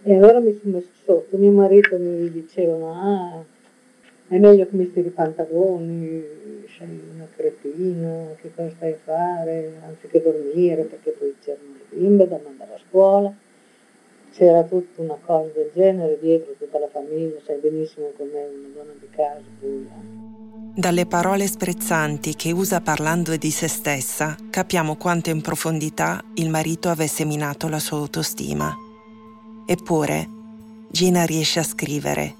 [0.04, 3.44] E allora mi sono messo sotto, mio marito mi diceva, ah,
[4.28, 6.24] è meglio che mi stiri i pantaloni,
[6.78, 12.28] sei una cretina, che cosa stai a fare, anziché dormire, perché poi c'erano le bimbe
[12.28, 13.34] da mandare a scuola,
[14.34, 18.94] c'era tutta una cosa del genere dietro, tutta la famiglia, sai benissimo com'è una donna
[19.00, 19.42] di casa.
[19.62, 20.16] Eh.
[20.76, 26.90] Dalle parole sprezzanti che usa parlando di se stessa, capiamo quanto in profondità il marito
[26.90, 28.87] avesse minato la sua autostima.
[29.70, 30.26] Eppure
[30.90, 32.34] Gina riesce a scrivere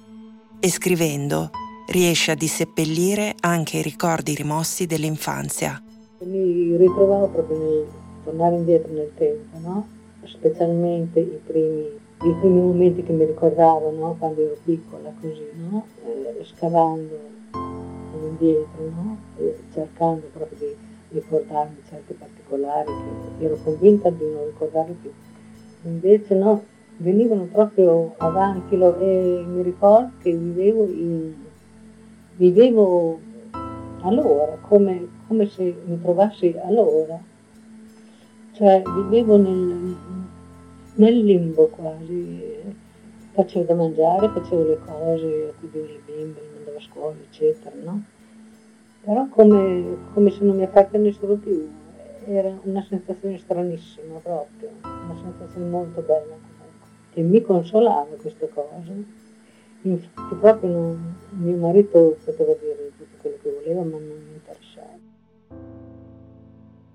[0.60, 1.50] e scrivendo
[1.88, 5.78] riesce a disseppellire anche i ricordi rimossi dell'infanzia.
[6.20, 7.86] Mi ritrovavo proprio nel
[8.24, 9.86] tornare indietro nel tempo, no?
[10.24, 14.16] specialmente i primi, i primi, momenti che mi ricordavo no?
[14.18, 15.84] quando ero piccola, così, no?
[16.06, 17.14] eh, scavando
[18.22, 19.18] indietro,
[19.74, 20.76] cercando proprio di
[21.10, 22.90] ricordarmi certi particolari
[23.38, 25.12] che ero convinta di non ricordarli più.
[25.82, 31.34] Invece no, venivano proprio avanti e mi ricordo che vivevo, in,
[32.36, 33.20] vivevo
[34.00, 37.20] allora, come, come, se mi trovassi allora,
[38.52, 39.96] cioè vivevo nel,
[40.94, 42.42] nel limbo quasi,
[43.32, 48.02] facevo da mangiare, facevo le cose, accudivo le bimbe, andavo a scuola, eccetera, no?
[49.04, 51.68] Però come, come se non mi appartenessero più,
[52.24, 56.47] era una sensazione stranissima proprio, una sensazione molto bella
[57.14, 58.92] e mi consolava questa cosa.
[59.82, 64.98] Infatti proprio non, mio marito poteva dire tutto quello che voleva, ma non mi interessava.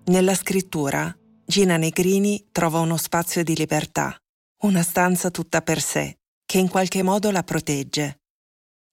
[0.05, 4.15] Nella scrittura, Gina Negrini trova uno spazio di libertà,
[4.63, 8.19] una stanza tutta per sé, che in qualche modo la protegge.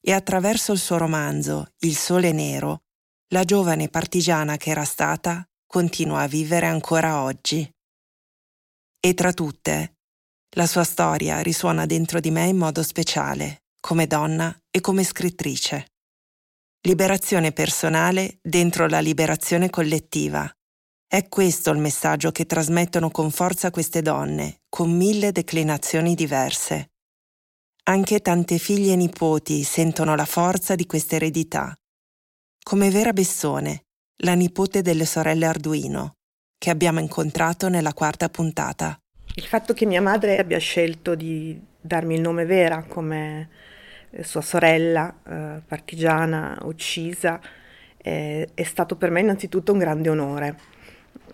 [0.01, 2.83] E attraverso il suo romanzo Il sole nero,
[3.33, 7.71] la giovane partigiana che era stata continua a vivere ancora oggi.
[8.99, 10.00] E tra tutte,
[10.57, 15.93] la sua storia risuona dentro di me in modo speciale, come donna e come scrittrice.
[16.83, 20.51] Liberazione personale dentro la liberazione collettiva.
[21.07, 26.93] È questo il messaggio che trasmettono con forza queste donne, con mille declinazioni diverse.
[27.85, 31.75] Anche tante figlie e nipoti sentono la forza di questa eredità.
[32.63, 33.85] Come Vera Bessone,
[34.23, 36.17] la nipote delle sorelle Arduino,
[36.59, 39.00] che abbiamo incontrato nella quarta puntata.
[39.35, 43.49] Il fatto che mia madre abbia scelto di darmi il nome Vera come
[44.11, 47.41] eh, sua sorella eh, partigiana uccisa
[47.97, 50.57] eh, è stato per me innanzitutto un grande onore,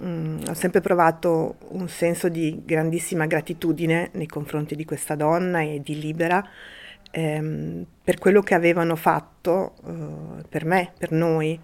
[0.02, 5.80] Mm, ho sempre provato un senso di grandissima gratitudine nei confronti di questa donna e
[5.82, 6.46] di Libera
[7.10, 11.58] ehm, per quello che avevano fatto eh, per me, per noi.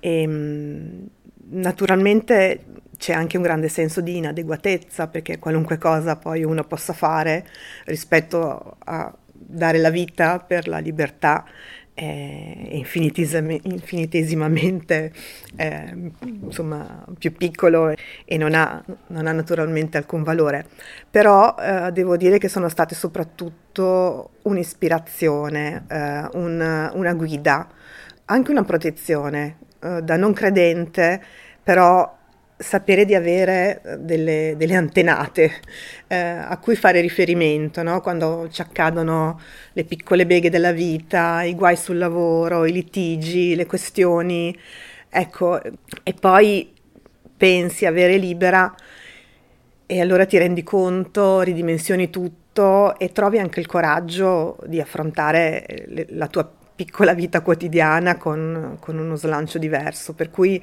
[0.00, 1.06] E, mm,
[1.50, 2.64] naturalmente
[2.96, 7.46] c'è anche un grande senso di inadeguatezza perché qualunque cosa poi uno possa fare
[7.84, 11.44] rispetto a dare la vita per la libertà
[11.98, 15.12] è infinitesimamente
[15.56, 17.92] eh, insomma, più piccolo
[18.24, 20.64] e non ha, non ha, naturalmente alcun valore.
[21.10, 27.66] Però eh, devo dire che sono state soprattutto un'ispirazione, eh, un, una guida,
[28.26, 29.56] anche una protezione.
[29.80, 31.22] Eh, da non credente,
[31.62, 32.16] però
[32.56, 35.52] sapere di avere eh, delle, delle antenate
[36.08, 38.00] eh, a cui fare riferimento no?
[38.00, 39.40] quando ci accadono
[39.72, 44.56] le piccole beghe della vita, i guai sul lavoro, i litigi, le questioni.
[45.10, 45.60] Ecco,
[46.02, 46.72] e poi
[47.36, 48.74] pensi avere libera
[49.86, 56.06] e allora ti rendi conto, ridimensioni tutto e trovi anche il coraggio di affrontare le,
[56.10, 60.14] la tua piccola vita quotidiana con, con uno slancio diverso.
[60.14, 60.62] Per cui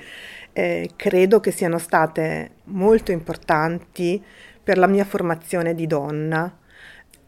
[0.54, 4.24] eh, credo che siano state molto importanti
[4.64, 6.58] per la mia formazione di donna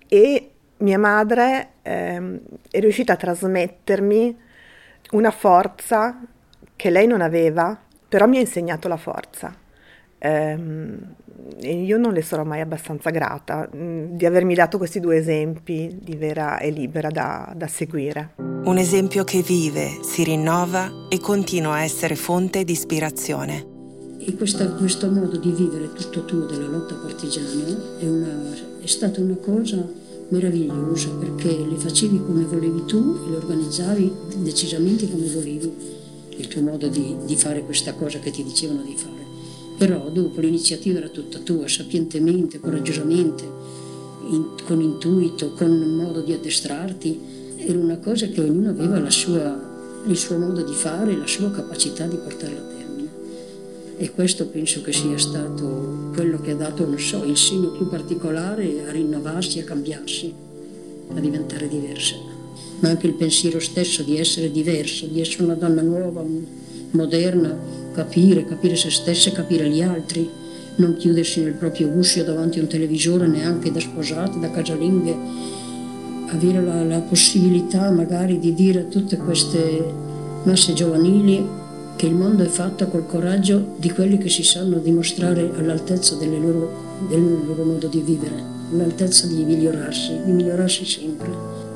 [0.08, 2.40] e mia madre eh,
[2.72, 4.40] è riuscita a trasmettermi
[5.12, 6.22] una forza
[6.78, 7.78] che lei non aveva,
[8.08, 9.54] però mi ha insegnato la forza.
[10.20, 10.58] Eh,
[11.62, 15.98] io non le sarò mai abbastanza grata mh, mm, di avermi dato questi due esempi
[16.02, 18.34] di vera e libera da, da seguire.
[18.38, 23.76] Un esempio che vive, si rinnova e continua a essere fonte di ispirazione.
[24.20, 29.22] E questa, questo modo di vivere tutto tuo della lotta partigiana è, una, è stata
[29.22, 29.78] una cosa
[30.30, 35.74] meravigliosa perché le facevi come volevi tu e le organizzavi decisamente come volevi
[36.38, 39.17] il tuo modo di, di fare questa cosa che ti dicevano di fare.
[39.78, 43.44] Però dopo l'iniziativa era tutta tua, sapientemente, coraggiosamente,
[44.30, 47.20] in, con intuito, con modo di addestrarti,
[47.58, 52.08] era una cosa che ognuno aveva sua, il suo modo di fare, la sua capacità
[52.08, 53.10] di portarla a termine.
[53.98, 57.88] E questo penso che sia stato quello che ha dato, non so, il segno più
[57.88, 60.34] particolare a rinnovarsi, a cambiarsi,
[61.14, 62.16] a diventare diversa.
[62.80, 66.24] Ma anche il pensiero stesso di essere diverso, di essere una donna nuova,
[66.92, 67.56] moderna,
[67.94, 70.30] capire, capire se stesse, capire gli altri,
[70.76, 75.16] non chiudersi nel proprio uscio davanti a un televisore neanche da sposate, da casalinghe,
[76.30, 80.06] avere la, la possibilità magari di dire a tutte queste
[80.44, 81.66] masse giovanili
[81.96, 87.06] che il mondo è fatto col coraggio di quelli che si sanno dimostrare all'altezza loro,
[87.10, 88.36] del loro modo di vivere,
[88.72, 91.30] all'altezza di migliorarsi, di migliorarsi sempre.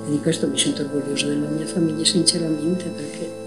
[0.08, 3.41] E di questo mi sento orgogliosa della mia famiglia, sinceramente, perché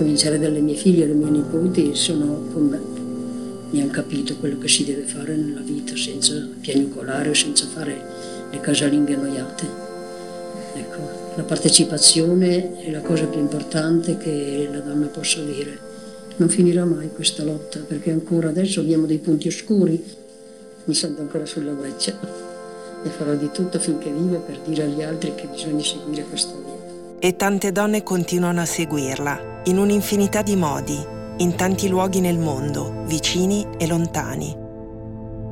[0.00, 2.48] cominciare dalle mie figlie e le mie nipoti, sono.
[3.72, 8.02] Mi hanno capito quello che si deve fare nella vita senza piagnucolare senza fare
[8.50, 9.66] le casalinghe annoiate.
[10.74, 10.98] Ecco,
[11.36, 15.78] la partecipazione è la cosa più importante che la donna possa avere.
[16.36, 20.02] Non finirà mai questa lotta perché ancora adesso abbiamo dei punti oscuri.
[20.84, 22.18] Mi sento ancora sulla breccia
[23.04, 26.69] e farò di tutto finché vivo per dire agli altri che bisogna seguire questa via.
[27.22, 30.98] E tante donne continuano a seguirla in un'infinità di modi,
[31.36, 34.56] in tanti luoghi nel mondo, vicini e lontani.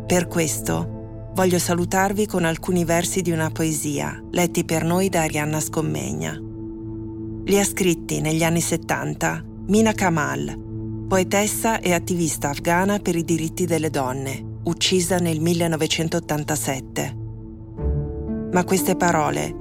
[0.06, 5.60] Per questo voglio salutarvi con alcuni versi di una poesia letti per noi da Arianna
[5.60, 6.40] Scommegna.
[7.44, 13.66] Li ha scritti negli anni 70 Mina Kamal, poetessa e attivista afghana per i diritti
[13.66, 17.16] delle donne, uccisa nel 1987.
[18.52, 19.57] Ma queste parole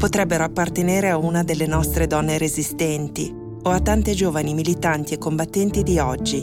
[0.00, 3.30] potrebbero appartenere a una delle nostre donne resistenti,
[3.62, 6.42] o a tante giovani militanti e combattenti di oggi,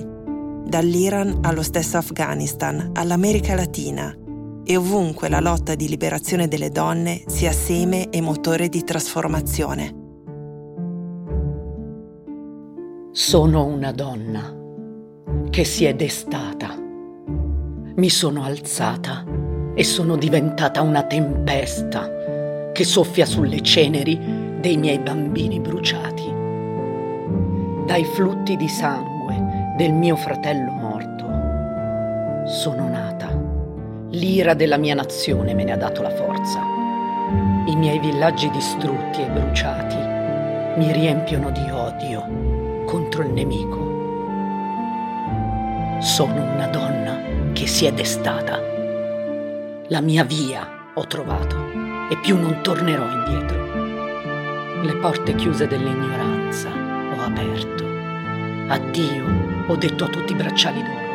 [0.64, 4.16] dall'Iran allo stesso Afghanistan, all'America Latina
[4.64, 9.95] e ovunque la lotta di liberazione delle donne sia seme e motore di trasformazione.
[13.12, 14.55] Sono una donna
[15.49, 16.76] che si è destata.
[17.95, 19.26] Mi sono alzata
[19.74, 22.16] e sono diventata una tempesta
[22.78, 24.19] che soffia sulle ceneri
[24.59, 26.32] dei miei bambini bruciati
[27.88, 31.25] dai flutti di sangue del mio fratello morto.
[32.45, 33.36] Sono nata.
[34.11, 36.61] L'ira della mia nazione me ne ha dato la forza.
[37.65, 39.95] I miei villaggi distrutti e bruciati
[40.80, 43.86] mi riempiono di odio contro il nemico.
[45.99, 47.17] Sono una donna
[47.53, 48.59] che si è destata.
[49.88, 54.82] La mia via ho trovato e più non tornerò indietro.
[54.82, 57.86] Le porte chiuse dell'ignoranza ho aperto.
[58.68, 59.26] Addio,
[59.68, 61.05] ho detto a tutti i bracciali d'oro.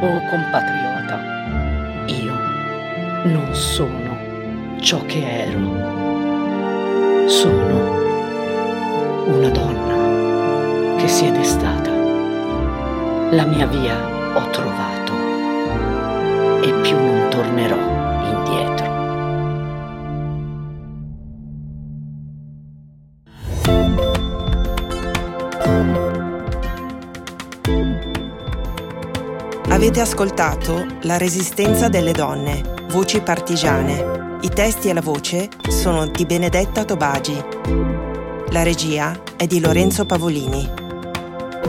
[0.00, 1.20] Oh compatriota,
[2.06, 2.34] io
[3.24, 4.16] non sono
[4.80, 7.26] ciò che ero.
[7.28, 8.06] Sono
[9.26, 11.90] una donna che si è destata.
[13.30, 13.96] La mia via
[14.34, 15.12] ho trovato
[16.62, 17.76] e più non tornerò
[18.24, 18.77] indietro.
[29.88, 32.60] Avete ascoltato La resistenza delle donne,
[32.90, 34.36] voci partigiane.
[34.42, 37.42] I testi e la voce sono di Benedetta Tobagi.
[38.50, 40.68] La regia è di Lorenzo Pavolini.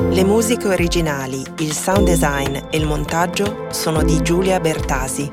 [0.10, 5.30] Le musiche originali, il sound design e il montaggio sono di Giulia Bertasi.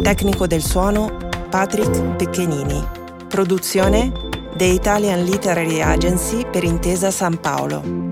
[0.00, 1.10] Tecnico del suono
[1.50, 2.86] Patrick Pecchenini.
[3.26, 4.12] Produzione
[4.54, 8.05] The Italian Literary Agency per Intesa San Paolo.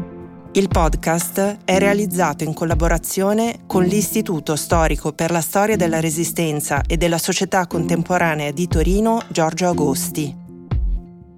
[0.57, 6.97] Il podcast è realizzato in collaborazione con l'Istituto Storico per la Storia della Resistenza e
[6.97, 10.33] della Società Contemporanea di Torino Giorgio Agosti.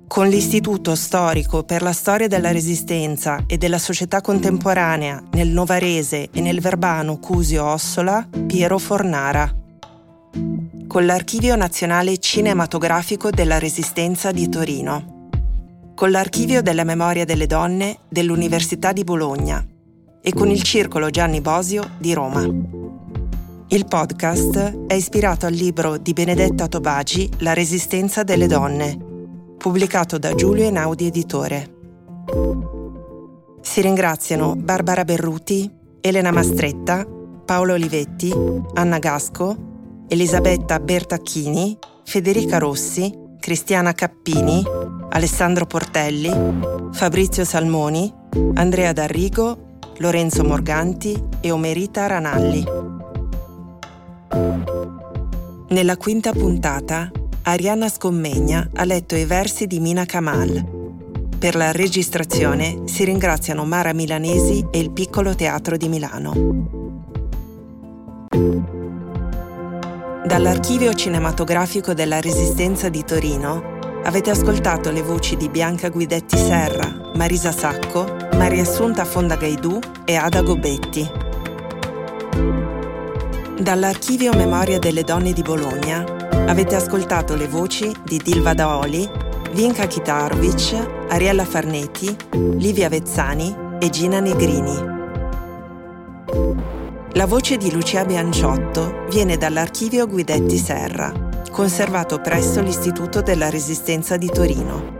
[0.06, 6.40] Con l'Istituto Storico per la Storia della Resistenza e della Società Contemporanea nel Novarese e
[6.42, 9.50] nel Verbano Cusio Ossola Piero Fornara.
[10.86, 15.15] Con l'Archivio Nazionale Cinematografico della Resistenza di Torino
[15.96, 19.66] con l'Archivio della Memoria delle Donne dell'Università di Bologna
[20.20, 22.42] e con il Circolo Gianni Bosio di Roma.
[23.68, 28.98] Il podcast è ispirato al libro di Benedetta Tobagi La resistenza delle donne,
[29.56, 31.74] pubblicato da Giulio Einaudi Editore.
[33.62, 35.70] Si ringraziano Barbara Berruti,
[36.02, 37.06] Elena Mastretta,
[37.46, 38.30] Paolo Olivetti,
[38.74, 44.62] Anna Gasco, Elisabetta Bertacchini, Federica Rossi, Cristiana Cappini,
[45.10, 46.30] Alessandro Portelli,
[46.92, 48.12] Fabrizio Salmoni,
[48.54, 52.64] Andrea D'Arrigo, Lorenzo Morganti e Omerita Ranalli.
[55.68, 57.10] Nella quinta puntata,
[57.42, 60.74] Arianna Scommegna ha letto i versi di Mina Kamal.
[61.38, 66.75] Per la registrazione si ringraziano Mara Milanesi e il Piccolo Teatro di Milano.
[70.26, 77.52] Dall'archivio cinematografico della Resistenza di Torino avete ascoltato le voci di Bianca Guidetti Serra, Marisa
[77.52, 81.08] Sacco, Maria Assunta Fonda Gaidù e Ada Gobetti.
[83.60, 86.04] Dall'archivio Memoria delle Donne di Bologna
[86.48, 89.08] avete ascoltato le voci di Dilva Daoli,
[89.52, 92.14] Vinka Kitarovic, Ariella Farneti,
[92.56, 94.95] Livia Vezzani e Gina Negrini.
[97.16, 101.10] La voce di Lucia Bianciotto viene dall'archivio Guidetti Serra,
[101.50, 104.94] conservato presso l'Istituto della Resistenza di Torino.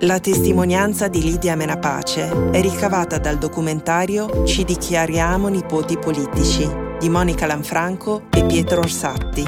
[0.00, 7.46] La testimonianza di Lidia Menapace è ricavata dal documentario Ci dichiariamo nipoti politici di Monica
[7.46, 9.44] Lanfranco e Pietro Orsatti.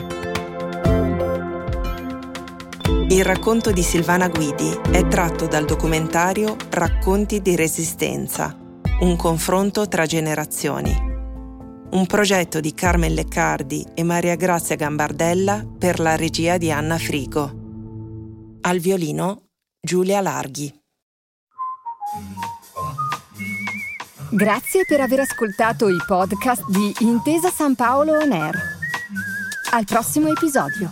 [3.10, 8.62] Il racconto di Silvana Guidi è tratto dal documentario Racconti di Resistenza
[9.00, 10.92] un confronto tra generazioni.
[11.90, 18.56] Un progetto di Carmen Leccardi e Maria Grazia Gambardella per la regia di Anna Frigo.
[18.62, 20.74] Al violino Giulia Larghi.
[24.30, 28.60] Grazie per aver ascoltato i podcast di Intesa San Paolo On Air.
[29.70, 30.90] Al prossimo episodio.